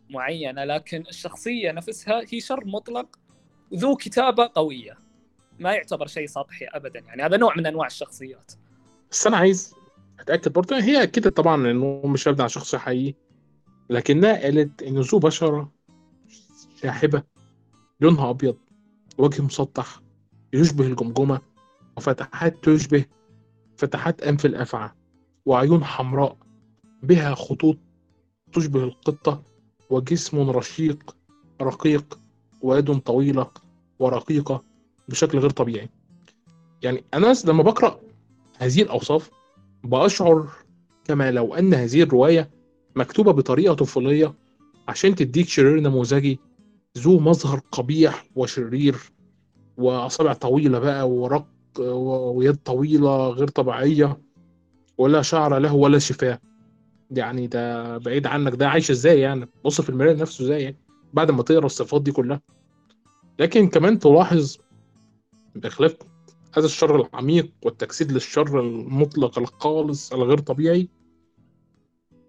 معينة 0.09 0.63
لكن 0.63 1.03
الشخصية 1.09 1.71
نفسها 1.71 2.21
هي 2.29 2.39
شر 2.39 2.65
مطلق 2.65 3.19
ذو 3.73 3.95
كتابة 3.95 4.51
قوية. 4.55 4.97
ما 5.59 5.73
يعتبر 5.73 6.07
شيء 6.07 6.27
سطحي 6.27 6.65
ابدا 6.65 6.99
يعني. 6.99 7.23
هذا 7.23 7.37
نوع 7.37 7.55
من 7.55 7.65
أنواع 7.65 7.87
الشخصيات. 7.87 8.51
بس 9.11 9.27
أنا 9.27 9.37
عايز 9.37 9.73
أتأكد 10.19 10.53
برضه. 10.53 10.77
هي 10.79 11.03
أكيد 11.03 11.31
طبعا 11.31 11.71
انه 11.71 12.01
مش 12.05 12.27
مبني 12.27 12.41
على 12.41 12.49
شخص 12.49 12.75
حقيقي 12.75 13.15
لكنها 13.89 14.41
قالت 14.41 14.83
إن 14.83 14.99
ذو 14.99 15.19
بشرة 15.19 15.71
شاحبة 16.81 17.23
لونها 18.01 18.29
أبيض 18.29 18.57
وجه 19.17 19.41
مسطح 19.41 20.01
يشبه 20.53 20.85
الجمجمة 20.87 21.41
وفتحات 21.97 22.63
تشبه 22.63 23.05
فتحات 23.77 24.21
أنف 24.21 24.45
الأفعى 24.45 24.89
وعيون 25.45 25.83
حمراء 25.83 26.37
بها 27.03 27.35
خطوط 27.35 27.77
تشبه 28.53 28.83
القطة 28.83 29.43
وجسم 29.89 30.49
رشيق 30.49 31.15
رقيق 31.61 32.19
ويد 32.61 32.99
طويلة 32.99 33.51
ورقيقة 33.99 34.63
بشكل 35.09 35.39
غير 35.39 35.49
طبيعي. 35.49 35.89
يعني 36.81 37.03
أنا 37.13 37.33
لما 37.45 37.63
بقرأ 37.63 37.99
هذه 38.57 38.81
الأوصاف 38.81 39.29
بأشعر 39.83 40.47
كما 41.05 41.31
لو 41.31 41.53
أن 41.55 41.73
هذه 41.73 42.03
الرواية 42.03 42.49
مكتوبة 42.95 43.31
بطريقة 43.31 43.73
طفولية 43.73 44.33
عشان 44.87 45.15
تديك 45.15 45.47
شرير 45.47 45.79
نموذجي 45.79 46.39
ذو 46.97 47.19
مظهر 47.19 47.61
قبيح 47.71 48.25
وشرير 48.35 48.95
وأصابع 49.77 50.33
طويلة 50.33 50.79
بقى 50.79 51.09
ورق 51.09 51.47
ويد 51.79 52.55
طويلة 52.55 53.29
غير 53.29 53.47
طبيعية 53.47 54.17
ولا 54.97 55.21
شعر 55.21 55.57
له 55.57 55.73
ولا 55.73 55.99
شفاه. 55.99 56.39
يعني 57.11 57.47
ده 57.47 57.97
بعيد 57.97 58.27
عنك 58.27 58.55
ده 58.55 58.69
عايش 58.69 58.91
إزاي 58.91 59.19
يعني؟ 59.19 59.49
بص 59.65 59.81
في 59.81 59.89
المراية 59.89 60.15
نفسه 60.15 60.43
إزاي 60.45 60.63
يعني؟ 60.63 60.77
بعد 61.13 61.31
ما 61.31 61.43
تقرأ 61.43 61.65
الصفات 61.65 62.01
دي 62.01 62.11
كلها. 62.11 62.41
لكن 63.39 63.67
كمان 63.69 63.99
تلاحظ 63.99 64.57
بخلاف 65.55 65.95
هذا 66.57 66.65
الشر 66.65 66.95
العميق 67.01 67.51
والتجسيد 67.61 68.11
للشر 68.11 68.59
المطلق 68.59 69.39
الخالص 69.39 70.13
الغير 70.13 70.37
طبيعي 70.37 70.89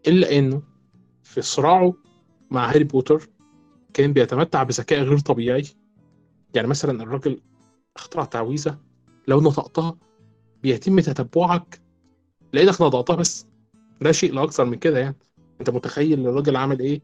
إلا 0.08 0.38
إنه 0.38 0.62
في 1.22 1.42
صراعه 1.42 1.94
مع 2.50 2.70
هاري 2.70 2.84
بوتر 2.84 3.28
كان 3.94 4.12
بيتمتع 4.12 4.62
بذكاء 4.62 5.02
غير 5.02 5.18
طبيعي 5.18 5.64
يعني 6.54 6.68
مثلا 6.68 7.02
الراجل 7.02 7.40
اخترع 7.96 8.24
تعويذة 8.24 8.78
لو 9.28 9.40
نطقتها 9.40 9.96
بيتم 10.62 11.00
تتبعك 11.00 11.80
لأنك 12.52 12.80
نطقتها 12.80 13.16
بس 13.16 13.46
لا 14.00 14.12
شيء 14.12 14.32
لا 14.34 14.42
أكثر 14.44 14.64
من 14.64 14.78
كده 14.78 14.98
يعني 14.98 15.16
أنت 15.60 15.70
متخيل 15.70 16.26
الراجل 16.28 16.56
عامل 16.56 16.80
إيه؟ 16.80 17.00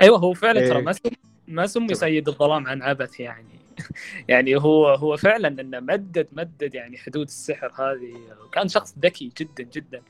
أيوه 0.00 0.18
هو 0.18 0.34
فعلا. 0.34 0.68
ترى 0.68 0.82
ما 0.82 0.92
سم 0.92 1.10
ما 1.48 1.66
سمي. 1.66 1.94
سيد 1.94 2.28
الظلام 2.28 2.66
عن 2.66 2.82
عبث 2.82 3.20
يعني 3.20 3.55
يعني 4.28 4.56
هو 4.56 4.88
هو 4.88 5.16
فعلا 5.16 5.48
إنه 5.48 5.80
مدد 5.80 6.28
مدد 6.32 6.74
يعني 6.74 6.98
حدود 6.98 7.26
السحر 7.26 7.72
هذه. 7.74 8.14
وكان 8.44 8.68
شخص 8.68 8.94
ذكي 8.98 9.32
جدا 9.38 9.64
جدا. 9.64 10.02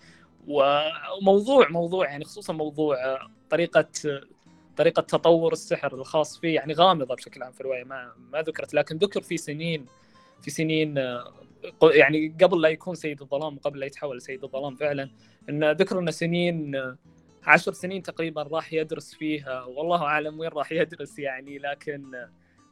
وموضوع 0.46 1.68
موضوع 1.68 2.10
يعني 2.10 2.24
خصوصا 2.24 2.52
موضوع 2.52 2.96
طريقة 3.50 3.88
طريقة 4.76 5.02
تطور 5.02 5.52
السحر 5.52 5.94
الخاص 5.94 6.38
فيه 6.38 6.54
يعني 6.54 6.72
غامضة 6.72 7.14
بشكل 7.14 7.42
عام 7.42 7.52
في 7.52 7.60
الرواية. 7.60 7.84
ما 7.84 8.12
ما 8.32 8.42
ذكرت 8.42 8.74
لكن 8.74 8.96
ذكر 8.96 9.20
في 9.22 9.36
سنين 9.36 9.86
في 10.42 10.50
سنين 10.50 10.96
يعني 11.82 12.36
قبل 12.42 12.60
لا 12.60 12.68
يكون 12.68 12.94
سيد 12.94 13.22
الظلام 13.22 13.56
وقبل 13.56 13.80
لا 13.80 13.86
يتحول 13.86 14.16
لسيد 14.16 14.44
الظلام 14.44 14.76
فعلا 14.76 15.10
إن 15.48 15.72
ذكر 15.72 15.98
انه 15.98 16.10
سنين 16.10 16.72
عشر 17.44 17.72
سنين 17.72 18.02
تقريبا 18.02 18.42
راح 18.42 18.72
يدرس 18.72 19.14
فيها. 19.14 19.64
والله 19.64 20.02
أعلم 20.02 20.38
وين 20.40 20.50
راح 20.50 20.72
يدرس 20.72 21.18
يعني 21.18 21.58
لكن 21.58 22.26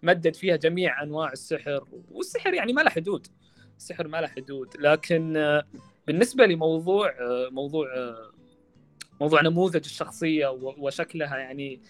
مدد 0.04 0.34
فيها 0.34 0.56
جميع 0.56 1.02
أنواع 1.02 1.32
السحر 1.32 1.84
والسحر 2.10 2.54
يعني 2.54 2.72
ما 2.72 2.80
له 2.80 2.90
حدود 2.90 3.26
السحر 3.78 4.08
ما 4.08 4.20
له 4.20 4.26
حدود. 4.26 4.68
لكن 4.78 5.36
آه، 5.36 5.64
بالنسبة 6.06 6.46
لموضوع 6.46 7.08
آه، 7.08 7.48
موضوع 7.50 7.96
آه، 7.96 8.30
موضوع 9.20 9.42
نموذج 9.42 9.84
الشخصية 9.84 10.48
وشكلها 10.78 11.36
يعني 11.36 11.80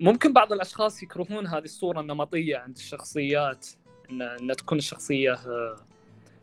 ممكن 0.00 0.32
بعض 0.32 0.52
الأشخاص 0.52 1.02
يكرهون 1.02 1.46
هذه 1.46 1.64
الصورة 1.64 2.00
النمطية 2.00 2.56
عند 2.56 2.76
الشخصيات 2.76 3.66
ان 4.10 4.22
إن 4.22 4.56
تكون 4.56 4.78
الشخصية 4.78 5.38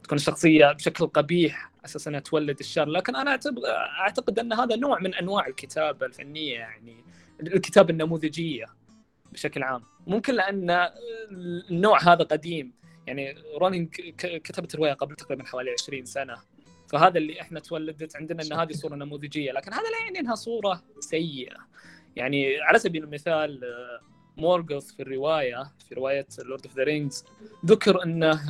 تكون 0.04 0.18
الشخصية 0.18 0.72
بشكل 0.72 1.08
قبيح 1.08 1.72
أساس 1.86 2.08
إنها 2.08 2.20
تولد 2.20 2.60
الشر. 2.60 2.86
لكن 2.86 3.16
أنا 3.16 3.40
أعتقد 4.00 4.40
أن 4.40 4.54
هذا 4.54 4.76
نوع 4.76 5.00
من 5.00 5.16
أنواع 5.16 5.48
الكتابة 5.48 6.06
الفنية 6.06 6.54
يعني 6.54 7.04
الكتابة 7.42 7.92
النموذجية. 7.92 8.66
بشكل 9.36 9.64
عام. 9.64 9.84
ممكن 10.08 10.34
لأن 10.34 10.90
النوع 11.72 12.04
هذا 12.04 12.24
قديم. 12.24 12.74
يعني 13.08 13.36
رولينج 13.58 13.90
كتبت 14.18 14.76
رواية 14.76 14.94
قبل 14.94 15.16
تقريبا 15.16 15.44
حوالي 15.44 15.72
20 15.72 16.06
سنة. 16.06 16.36
فهذا 16.92 17.18
اللي 17.18 17.42
إحنا 17.42 17.60
تولدت 17.60 18.16
عندنا 18.16 18.44
إن 18.44 18.54
هذه 18.54 18.72
صورة 18.72 18.96
نموذجية. 18.96 19.52
لكن 19.52 19.74
هذا 19.74 19.84
لا 19.84 20.06
يعني 20.06 20.20
إنها 20.20 20.36
صورة 20.36 20.84
سيئة. 21.00 21.58
يعني 22.16 22.62
على 22.62 22.80
سبيل 22.80 23.04
المثال 23.04 23.62
مورغوث 24.38 24.92
في 24.92 25.02
الرواية 25.02 25.64
في 25.90 25.96
رواية 25.96 26.28
Lord 26.46 26.66
of 26.66 26.76
the 26.78 26.84
Rings 26.84 27.26
ذكر 27.66 28.04
إنه 28.04 28.42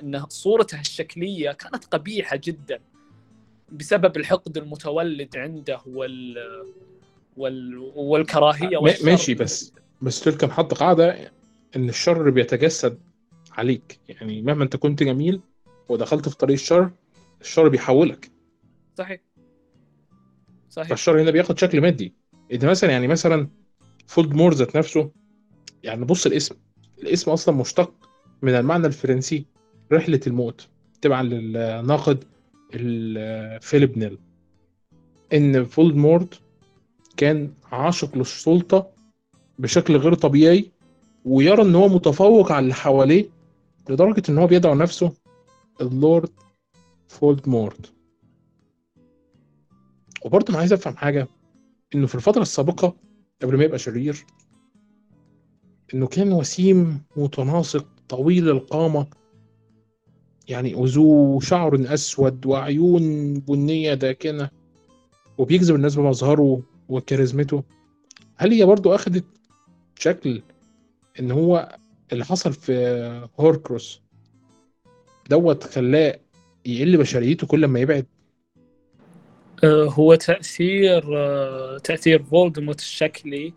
إنه 0.00 0.26
صورته 0.28 0.80
الشكلية 0.80 1.52
كانت 1.52 1.84
قبيحة 1.84 2.40
جدا. 2.44 2.80
بسبب 3.72 4.16
الحقد 4.16 4.56
المتولد 4.56 5.36
عنده 5.36 5.80
وال 5.86 6.36
وال 7.36 7.78
والكراهية. 7.94 8.80
ماشي 8.80 9.34
بس 9.34 9.72
بس 10.02 10.20
تلك 10.20 10.50
حط 10.50 10.74
قاعدة 10.74 11.32
إن 11.76 11.88
الشر 11.88 12.30
بيتجسد 12.30 12.98
عليك. 13.52 14.00
يعني 14.08 14.42
مهما 14.42 14.64
أنت 14.64 14.76
كنت 14.76 15.02
جميل 15.02 15.40
ودخلت 15.88 16.28
في 16.28 16.36
طريق 16.36 16.54
الشر 16.54 16.90
الشر 17.40 17.68
بيحولك. 17.68 18.30
صحيح. 18.98 19.20
صحيح. 20.70 20.88
فالشر 20.88 21.22
هنا 21.22 21.30
بياخد 21.30 21.58
شكل 21.58 21.80
مادي. 21.80 22.14
إذا 22.50 22.70
مثلا 22.70 22.90
يعني 22.90 23.08
مثلا 23.08 23.48
فولدمورت 24.06 24.54
ذات 24.54 24.76
نفسه 24.76 25.10
يعني 25.82 26.04
بص 26.04 26.26
الاسم. 26.26 26.54
الاسم 27.02 27.30
أصلا 27.30 27.54
مشتق 27.54 27.94
من 28.42 28.54
المعنى 28.54 28.86
الفرنسي 28.86 29.46
رحلة 29.92 30.20
الموت 30.26 30.68
تبعا 31.02 31.22
للناقد 31.22 32.24
فيليب 33.60 33.98
نيل 33.98 34.18
إن 35.32 35.64
فولدمورت 35.64 36.34
كان 37.16 37.52
عاشق 37.72 38.18
للسلطة 38.18 38.93
بشكل 39.58 39.96
غير 39.96 40.14
طبيعي 40.14 40.70
ويرى 41.24 41.62
إن 41.62 41.74
هو 41.74 41.88
متفوق 41.88 42.52
على 42.52 42.62
اللي 42.62 42.74
حواليه 42.74 43.28
لدرجة 43.90 44.22
إن 44.28 44.38
هو 44.38 44.46
بيدعو 44.46 44.74
نفسه 44.74 45.12
اللورد 45.80 46.30
فولدمورت 47.08 47.86
وبرضه 50.24 50.50
أنا 50.50 50.58
عايز 50.58 50.72
أفهم 50.72 50.96
حاجة 50.96 51.28
إنه 51.94 52.06
في 52.06 52.14
الفترة 52.14 52.42
السابقة 52.42 52.96
قبل 53.42 53.56
ما 53.56 53.64
يبقى 53.64 53.78
شرير 53.78 54.26
إنه 55.94 56.06
كان 56.06 56.32
وسيم 56.32 57.02
متناسق 57.16 57.86
طويل 58.08 58.48
القامة 58.48 59.06
يعني 60.48 60.74
وذو 60.74 61.40
شعر 61.40 61.94
أسود 61.94 62.46
وعيون 62.46 63.34
بنية 63.34 63.94
داكنة 63.94 64.50
وبيجذب 65.38 65.74
الناس 65.74 65.94
بمظهره 65.94 66.62
وكاريزمته. 66.88 67.62
هل 68.36 68.52
هي 68.52 68.64
برضو 68.64 68.94
أخدت 68.94 69.24
شكل 69.98 70.42
إن 71.20 71.30
هو 71.30 71.76
اللي 72.12 72.24
حصل 72.24 72.52
في 72.52 73.28
Horcrux 73.40 74.02
دوت 75.30 75.64
خلاه 75.64 76.20
يقل 76.66 76.96
بشريته 76.96 77.46
كل 77.46 77.64
ما 77.64 77.80
يبعد؟ 77.80 78.06
آه، 79.64 79.84
هو 79.84 80.14
تأثير 80.14 81.18
آه، 81.18 81.78
تأثير 81.78 82.22
فولدمورت 82.22 82.80
الشكلي 82.80 83.52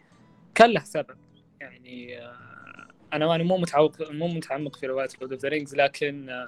كان 0.55 0.69
له 0.69 0.83
سبب. 0.83 1.17
يعني 1.61 2.19
آه، 2.21 2.87
أنا 3.13 3.35
أنا 3.35 3.43
مو 3.43 3.57
متعمق 3.57 4.11
مو 4.11 4.27
متعمق 4.27 4.75
في 4.75 4.87
رواية 4.87 5.07
Lord 5.21 5.31
of 5.31 5.41
the 5.41 5.49
Rings 5.49 5.75
لكن 5.75 6.47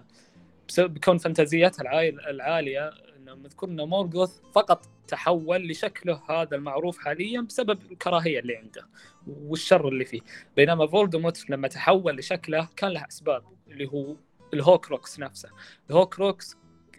بسبب 0.67 0.97
كون 0.97 1.17
فانتازياتها 1.17 1.81
العالية 2.29 2.91
انه 3.29 3.41
مذكور 3.43 3.69
ان 3.69 3.81
مورغوث 3.81 4.39
فقط 4.53 4.85
تحول 5.07 5.67
لشكله 5.67 6.21
هذا 6.29 6.55
المعروف 6.55 6.97
حاليا 6.97 7.41
بسبب 7.41 7.81
الكراهية 7.91 8.39
اللي 8.39 8.55
عنده 8.55 8.87
والشر 9.27 9.87
اللي 9.87 10.05
فيه. 10.05 10.21
بينما 10.55 10.87
فولدمورت 10.87 11.49
لما 11.49 11.67
تحول 11.67 12.17
لشكله 12.17 12.69
كان 12.75 12.91
له 12.91 13.05
أسباب 13.07 13.43
اللي 13.67 13.87
هو 13.87 14.15
ال 14.53 14.61
Horcrux 14.61 15.19
نفسه. 15.19 15.49
ال 15.89 15.98
Horcrux 15.98 16.57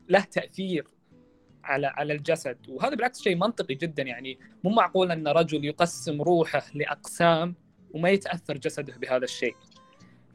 له 0.09 0.21
تأثير 0.21 0.87
على 1.65 1.87
على 1.87 2.13
الجسد 2.13 2.59
وهذا 2.69 2.95
بالعكس 2.95 3.23
شيء 3.23 3.37
منطقي 3.37 3.75
جدا. 3.75 4.03
يعني 4.03 4.39
مو 4.65 4.71
معقول 4.71 5.11
إن 5.13 5.29
رجل 5.29 5.65
يقسم 5.65 6.23
روحه 6.23 6.63
لأقسام 6.75 7.55
وما 7.91 8.11
يتأثر 8.11 8.57
جسده 8.57 8.97
بهذا 8.97 9.25
الشيء. 9.25 9.57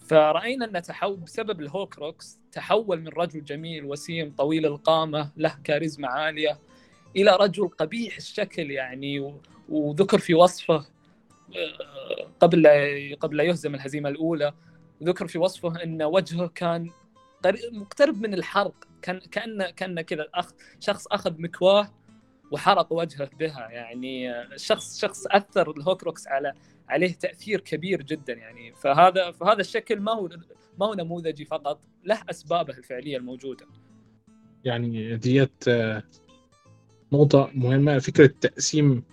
فرأينا 0.07 0.65
أن 0.65 0.81
تحول 0.81 1.17
بسبب 1.17 1.61
ال 1.61 1.71
Horcrux 1.71 2.39
تحول 2.51 3.01
من 3.01 3.07
رجل 3.07 3.43
جميل 3.43 3.85
وسيم 3.85 4.33
طويل 4.37 4.65
القامة 4.65 5.31
له 5.37 5.55
كاريزما 5.63 6.07
عالية 6.07 6.59
إلى 7.15 7.37
رجل 7.39 7.67
قبيح 7.67 8.15
الشكل 8.15 8.71
يعني 8.71 9.33
وذكر 9.69 10.17
في 10.17 10.33
وصفه 10.33 10.75
آه، 10.75 12.27
قبل 12.39 12.67
قبل 13.19 13.37
لا 13.37 13.43
يهزم 13.43 13.75
الهزيمة 13.75 14.09
الأولى 14.09 14.53
ذكر 15.03 15.27
في 15.27 15.37
وصفه 15.37 15.83
أن 15.83 16.03
وجهه 16.03 16.47
كان 16.47 16.89
مقترب 17.71 18.21
من 18.21 18.33
الحرق 18.33 18.87
كان 19.01 19.19
كان 19.19 19.69
كأن 19.69 20.01
كذا 20.01 20.27
أخ 20.33 20.51
شخص 20.79 21.07
أخذ 21.07 21.41
مكواه 21.41 21.89
وحرق 22.51 22.93
وجهه 22.93 23.29
بها 23.39 23.69
يعني 23.71 24.33
شخص 24.55 24.99
شخص 24.99 25.27
أثر 25.27 25.71
الهوكروكس 25.71 26.27
على 26.27 26.53
عليه 26.89 27.13
تأثير 27.13 27.59
كبير 27.59 28.01
جدا 28.01 28.33
يعني. 28.33 28.73
فهذا 28.73 29.31
فهذا 29.31 29.59
الشكل 29.59 29.99
ما 29.99 30.11
هو 30.11 30.29
ما 30.79 30.85
هو 30.85 30.93
نموذجي 30.93 31.45
فقط 31.45 31.81
له 32.03 32.21
أسبابه 32.29 32.77
الفعلية 32.77 33.17
الموجودة. 33.17 33.65
يعني 34.63 35.17
ديت 35.17 35.67
آه، 35.67 36.03
نقطة 37.13 37.51
مهمة 37.53 37.99
فكرة 37.99 38.33
تقسيم 38.41 39.03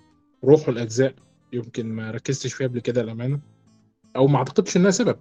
روحه 0.45 0.73
الأجزاء. 0.73 1.15
يمكن 1.53 1.87
ما 1.87 2.11
ركزتش 2.11 2.55
فيها 2.55 2.67
قبل 2.67 2.81
كده 2.81 3.01
الأمانة 3.01 3.41
أو 4.17 4.27
ما 4.27 4.39
أعتقدش 4.39 4.77
إنها 4.77 4.91
سبب. 4.91 5.19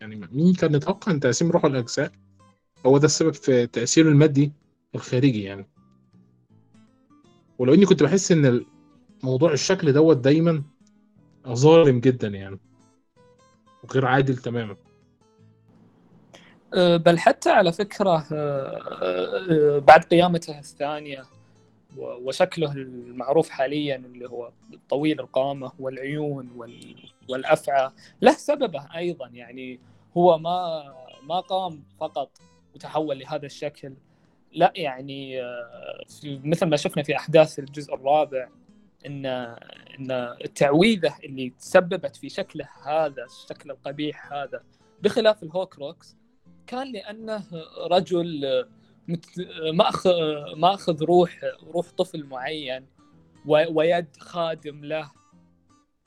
يعني 0.00 0.28
مين 0.32 0.54
كان 0.54 0.74
يتوقع 0.74 1.12
إن 1.12 1.20
تقسيم 1.20 1.50
روحه 1.50 1.68
الأجزاء 1.68 2.12
هو 2.86 2.98
ده 2.98 3.04
السبب 3.04 3.34
في 3.34 3.66
تأثيره 3.66 4.08
المادي 4.08 4.52
الخارجي 4.94 5.42
يعني؟ 5.42 5.66
ولو 7.58 7.74
إني 7.74 7.86
كنت 7.86 8.02
بحس 8.02 8.32
إن 8.32 8.64
موضوع 9.22 9.52
الشكل 9.52 9.92
دوت 9.92 10.16
دايما 10.16 10.62
ظالم 11.54 12.00
جدا 12.00 12.28
يعني. 12.28 12.58
وغير 13.84 14.06
عادل 14.06 14.36
تماما. 14.36 14.76
أه، 16.74 16.96
بل 16.96 17.18
حتى 17.18 17.50
على 17.50 17.72
فكرة 17.72 18.26
أه، 18.32 18.32
أه، 18.32 19.78
بعد 19.78 20.04
قيامته 20.04 20.58
الثانية 20.58 21.24
وشكله 21.96 22.72
المعروف 22.72 23.48
حاليا 23.48 23.96
اللي 23.96 24.28
هو 24.28 24.50
طويل 24.88 25.20
القامة 25.20 25.72
والعيون 25.78 26.50
والأفعى 27.28 27.90
له 28.22 28.32
سببه 28.32 28.86
أيضا. 28.96 29.28
يعني 29.28 29.80
هو 30.16 30.38
ما 30.38 30.84
ما 31.22 31.40
قام 31.40 31.82
فقط 32.00 32.30
وتحول 32.74 33.18
لهذا 33.18 33.46
الشكل. 33.46 33.92
لا 34.52 34.72
يعني 34.76 35.42
مثل 36.24 36.66
ما 36.66 36.76
شفنا 36.76 37.02
في 37.02 37.16
أحداث 37.16 37.58
الجزء 37.58 37.94
الرابع 37.94 38.48
ان 39.06 39.26
إن 39.26 40.10
التعويذة 40.44 41.14
اللي 41.24 41.50
تسببت 41.50 42.16
في 42.16 42.28
شكله 42.28 42.68
هذا 42.86 43.24
الشكل 43.24 43.70
القبيح 43.70 44.32
هذا 44.32 44.62
بخلاف 45.02 45.42
الهوكروكس 45.42 46.16
كان 46.66 46.92
لأنه 46.92 47.44
رجل 47.90 48.44
ماخذ 49.74 50.12
مأخذ 50.56 51.04
روح 51.04 51.40
روح 51.74 51.90
طفل 51.90 52.24
معين 52.24 52.86
ويد 53.46 54.16
خادم 54.16 54.84
له 54.84 55.10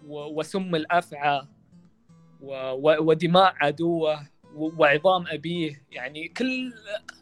وسم 0.07 0.75
الأفعى 0.75 1.47
ودماء 2.41 3.53
عدوه 3.55 4.27
وعظام 4.55 5.27
أبيه. 5.27 5.85
يعني 5.91 6.27
كل 6.27 6.73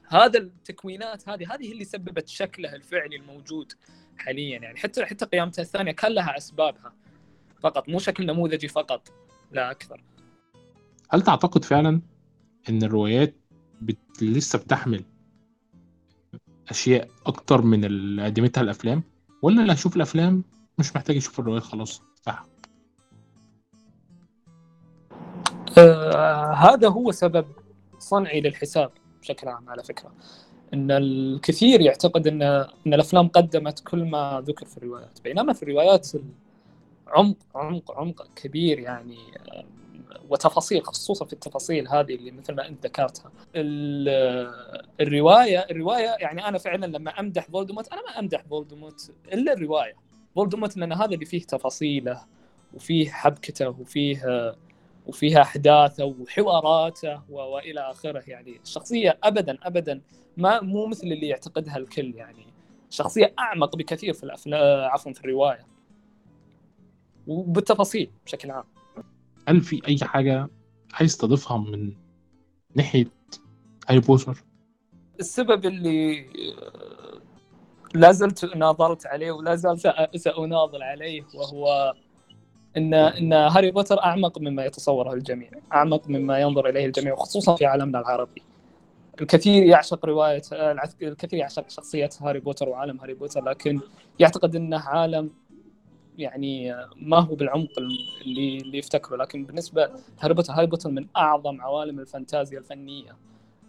هذا 0.07 0.39
التكوينات 0.39 1.29
هذه 1.29 1.55
هذه 1.55 1.71
اللي 1.71 1.85
سببت 1.85 2.27
شكله 2.27 2.75
الفعلي 2.75 3.15
الموجود. 3.15 3.73
حاليا 4.19 4.59
يعني. 4.59 4.77
حتى 4.77 5.05
حتى 5.05 5.25
قيامته 5.25 5.61
الثانية 5.61 5.91
كان 5.91 6.11
لها 6.11 6.37
أسبابها 6.37 6.93
فقط. 7.61 7.89
مو 7.89 7.99
شكل 7.99 8.25
نموذجي 8.25 8.67
فقط 8.67 9.09
لا 9.51 9.71
أكثر. 9.71 10.03
هل 11.09 11.21
تعتقد 11.21 11.65
فعلا 11.65 12.01
إن 12.69 12.83
الروايات 12.83 13.35
بت... 13.81 13.97
لسه 14.21 14.59
بتحمل 14.59 15.03
أشياء 16.69 17.09
أكتر 17.25 17.61
من 17.61 17.85
اللي 17.85 18.25
قدمتها 18.25 18.61
الأفلام؟ 18.61 19.03
ولا 19.41 19.61
اللي 19.61 19.73
هيشوف 19.73 19.95
الأفلام 19.95 20.43
مش 20.79 20.95
محتاج 20.95 21.15
يشوف 21.15 21.39
الروايات 21.39 21.63
خلاص 21.63 22.01
صح. 22.25 22.45
آه 25.77 26.53
هذا 26.53 26.87
هو 26.89 27.11
سبب 27.11 27.47
صنعي 27.99 28.41
للحساب 28.41 28.91
بشكل 29.21 29.47
عام 29.47 29.69
على 29.69 29.83
فكرة. 29.83 30.11
إن 30.73 30.91
الكثير 30.91 31.81
يعتقد 31.81 32.27
ان 32.27 32.41
إن 32.41 32.93
الأفلام 32.93 33.27
قدمت 33.27 33.79
كل 33.79 34.03
ما 34.03 34.43
ذكر 34.47 34.65
في 34.65 34.77
الروايات. 34.77 35.19
بينما 35.23 35.53
في 35.53 35.63
الروايات 35.63 36.07
عمق 37.07 37.35
عمق 37.55 37.91
عمق 37.91 38.27
كبير 38.35 38.79
يعني 38.79 39.17
وتفاصيل 40.29 40.83
خصوصا 40.83 41.25
في 41.25 41.33
التفاصيل 41.33 41.87
هذه 41.87 42.15
اللي 42.15 42.31
مثل 42.31 42.53
ما 42.55 42.67
أنت 42.67 42.85
ذكرتها. 42.85 43.31
الروايه 45.01 45.59
الرواية 45.59 46.15
يعني 46.19 46.47
أنا 46.47 46.57
فعلا 46.57 46.85
لما 46.85 47.11
أمدح 47.19 47.45
فولدمورت 47.45 47.87
أنا 47.93 48.01
ما 48.01 48.19
أمدح 48.19 48.43
فولدمورت 48.49 49.11
إلا 49.33 49.53
الرواية. 49.53 49.93
فولدمورت 50.35 50.77
لأن 50.77 50.93
هذا 50.93 51.13
اللي 51.13 51.25
فيه 51.25 51.41
تفاصيله 51.41 52.21
وفيه 52.73 53.09
حبكته 53.09 53.69
وفيه 53.69 54.55
وفيها 55.09 55.41
أحداثه 55.41 56.05
وحواراته 56.05 57.21
وإلى 57.29 57.79
آخره. 57.79 58.23
يعني 58.27 58.59
الشخصيه 58.63 59.19
ابدا 59.23 59.57
ابدا 59.63 60.01
ما 60.37 60.61
مو 60.61 60.87
مثل 60.87 61.07
اللي 61.07 61.27
يعتقدها 61.27 61.77
الكل. 61.77 62.15
يعني 62.15 62.45
شخصية 62.89 63.33
أعمق 63.39 63.75
بكثير 63.75 64.13
في 64.13 64.23
الافلام 64.23 64.89
عفوا 64.89 65.13
في 65.13 65.19
الرواية. 65.19 65.67
وبالتفاصيل 67.27 68.11
بشكل 68.25 68.51
عام. 68.51 68.63
هل 69.47 69.61
في 69.61 69.81
أي 69.87 69.97
حاجة 70.01 70.47
عايز 70.93 71.17
تضيفها 71.17 71.57
من 71.57 71.93
ناحية 72.75 73.07
هاري 73.89 73.99
بوتر؟ 73.99 74.43
السبب 75.19 75.65
اللي 75.65 76.25
لا 77.95 78.11
زلت 78.11 78.55
ناضلت 78.55 79.05
عليه 79.05 79.31
ولا 79.31 79.55
زلت 79.55 80.09
ساناضل 80.15 80.83
عليه 80.83 81.25
وهو 81.35 81.93
إن 82.77 82.93
إن 82.93 83.33
هاري 83.33 83.71
بوتر 83.71 84.03
أعمق 84.03 84.39
مما 84.39 84.65
يتصوره 84.65 85.13
الجميع، 85.13 85.49
أعمق 85.73 86.09
مما 86.09 86.39
ينظر 86.39 86.69
إليه 86.69 86.85
الجميع 86.85 87.13
وخصوصا 87.13 87.55
في 87.55 87.65
عالمنا 87.65 87.99
العربي. 87.99 88.41
الكثير 89.21 89.63
يعشق 89.63 90.05
رواية 90.05 90.41
الكثير 91.01 91.39
يعشق 91.39 91.69
شخصية 91.69 92.09
هاري 92.21 92.39
بوتر 92.39 92.69
وعالم 92.69 92.99
هاري 92.99 93.13
بوتر 93.13 93.43
لكن 93.43 93.79
يعتقد 94.19 94.55
إنه 94.55 94.79
عالم 94.79 95.29
يعني 96.17 96.75
ما 96.95 97.19
هو 97.19 97.35
بالعمق 97.35 97.69
اللي 97.77 98.57
اللي 98.57 98.77
يفتكره. 98.77 99.17
لكن 99.17 99.45
بالنسبة 99.45 99.89
لهاري 100.17 100.33
بوتر 100.33 100.53
هاري 100.53 100.67
بوتر 100.67 100.89
من 100.89 101.07
أعظم 101.17 101.61
عوالم 101.61 101.99
الفانتازيا 101.99 102.59
الفنية 102.59 103.15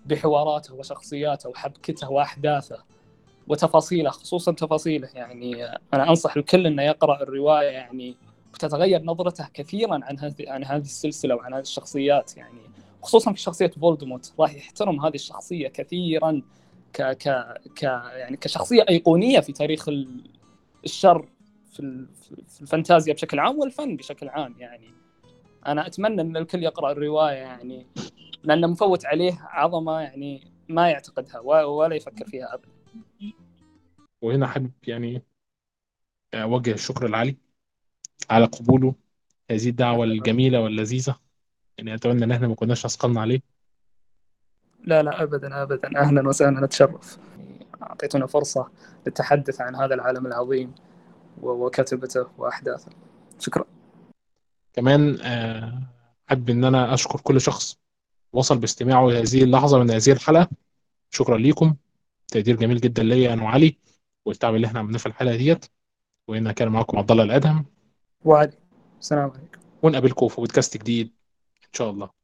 بحواراته 0.07 0.75
وشخصياته 0.75 1.49
وحبكته 1.49 2.11
وأحداثه 2.11 2.85
وتفاصيله 3.49 4.11
خصوصا 4.11 4.53
تفاصيله. 4.53 5.09
يعني 5.15 5.65
أنا 5.95 6.09
أنصح 6.09 6.37
الكل 6.37 6.67
إنه 6.67 6.83
يقرأ 6.83 7.23
الرواية 7.23 7.69
يعني 7.69 8.17
وتتغير 8.55 9.03
نظرته 9.03 9.49
كثيرا 9.55 10.01
عن 10.03 10.19
هذه 10.19 10.51
عن 10.51 10.65
هذه 10.65 10.81
السلسلة 10.81 11.35
وعن 11.35 11.55
هذه 11.55 11.63
الشخصيات 11.63 12.37
يعني 12.37 12.61
خصوصا 13.03 13.33
في 13.33 13.41
شخصية 13.41 13.71
فولدموت 13.71 14.33
راح 14.41 14.55
يحترم 14.55 15.01
هذه 15.01 15.15
الشخصية 15.15 15.69
كثيرا 15.69 16.43
ك 16.93 17.03
ك 17.03 17.29
ك 17.77 17.83
يعني 17.83 18.37
كشخصية 18.37 18.85
أيقونية 18.89 19.41
في 19.41 19.53
تاريخ 19.53 19.89
الشر 20.85 21.29
في 21.73 22.07
في 22.49 22.63
الفانتازيا 22.63 23.15
بشكل 23.15 23.39
عام 23.39 23.59
والفن 23.59 23.97
بشكل 23.97 24.29
عام 24.29 24.55
يعني. 24.59 24.91
أنا 25.67 25.87
أتمنى 25.87 26.21
إن 26.21 26.37
الكل 26.37 26.63
يقرأ 26.63 26.93
الرواية 26.93 27.37
يعني 27.37 27.87
لأنه 28.45 28.67
مفوت 28.67 29.07
عليه 29.07 29.39
عظمة 29.41 30.01
يعني 30.01 30.53
ما 30.69 30.91
يعتقدها 30.91 31.41
ولا 31.65 31.95
يفكر 31.97 32.25
فيها 32.25 32.55
ابدا. 32.55 32.69
وهنا 34.23 34.47
حابب 34.47 34.73
يعني 34.87 35.23
اوجه 36.35 36.73
الشكر 36.73 37.09
لعلي 37.09 37.37
على 38.31 38.45
قبوله. 38.45 38.95
هذه 39.51 39.69
الدعوة 39.69 40.05
الجميلة 40.05 40.61
واللذيذة. 40.61 41.17
يعني 41.79 41.95
أتمنى 41.95 42.25
إن 42.25 42.33
إحنا 42.33 42.49
ما 42.49 42.55
كناش 42.55 42.85
أثقلنا 42.85 43.21
عليه. 43.21 43.43
لا 44.85 45.03
لا 45.03 45.23
أبدا 45.23 45.63
أبدا. 45.63 46.01
أهلا 46.01 46.29
وسهلا. 46.29 46.61
نتشرف. 46.61 47.19
أعطيتنا 47.83 48.27
فرصة 48.27 48.71
للتحدث 49.07 49.61
عن 49.61 49.77
هذا 49.77 49.95
العالم 49.95 50.27
العظيم 50.27 50.75
وكتبته 51.43 52.27
وأحداثه. 52.39 52.91
شكرا. 53.39 53.65
كمان 54.73 55.21
أحب 56.31 56.51
إن 56.51 56.65
أنا 56.65 56.95
أشكر 56.95 57.21
كل 57.21 57.41
شخص 57.41 57.79
وصل 58.33 58.59
باستماعه 58.59 59.07
لهذه 59.07 59.43
اللحظة 59.43 59.79
من 59.79 59.91
هذه 59.91 60.13
الحلقة. 60.13 60.49
شكرا 61.11 61.39
ليكم. 61.39 61.75
تقدير 62.29 62.57
جميل 62.57 62.81
جدا 62.81 63.03
ليا 63.03 63.33
أنا 63.33 63.43
وعلي 63.43 63.77
والتعب 64.25 64.55
اللي 64.55 64.67
إحنا 64.67 64.79
عملناه 64.79 64.99
في 64.99 65.07
الحلقة 65.07 65.37
ديت. 65.37 65.67
وإن 66.29 66.51
كان 66.53 66.69
معكم 66.69 66.99
عبد 66.99 67.11
الله 67.11 67.25
الأدهم. 67.25 67.65
وعلي 68.25 68.53
السلام 69.01 69.31
عليكم. 69.31 69.61
ونقابلكم 69.83 70.29
في 70.29 70.37
بودكاست 70.37 70.77
جديد. 70.77 71.07
إن 71.65 71.73
شاء 71.73 71.91
الله. 71.91 72.20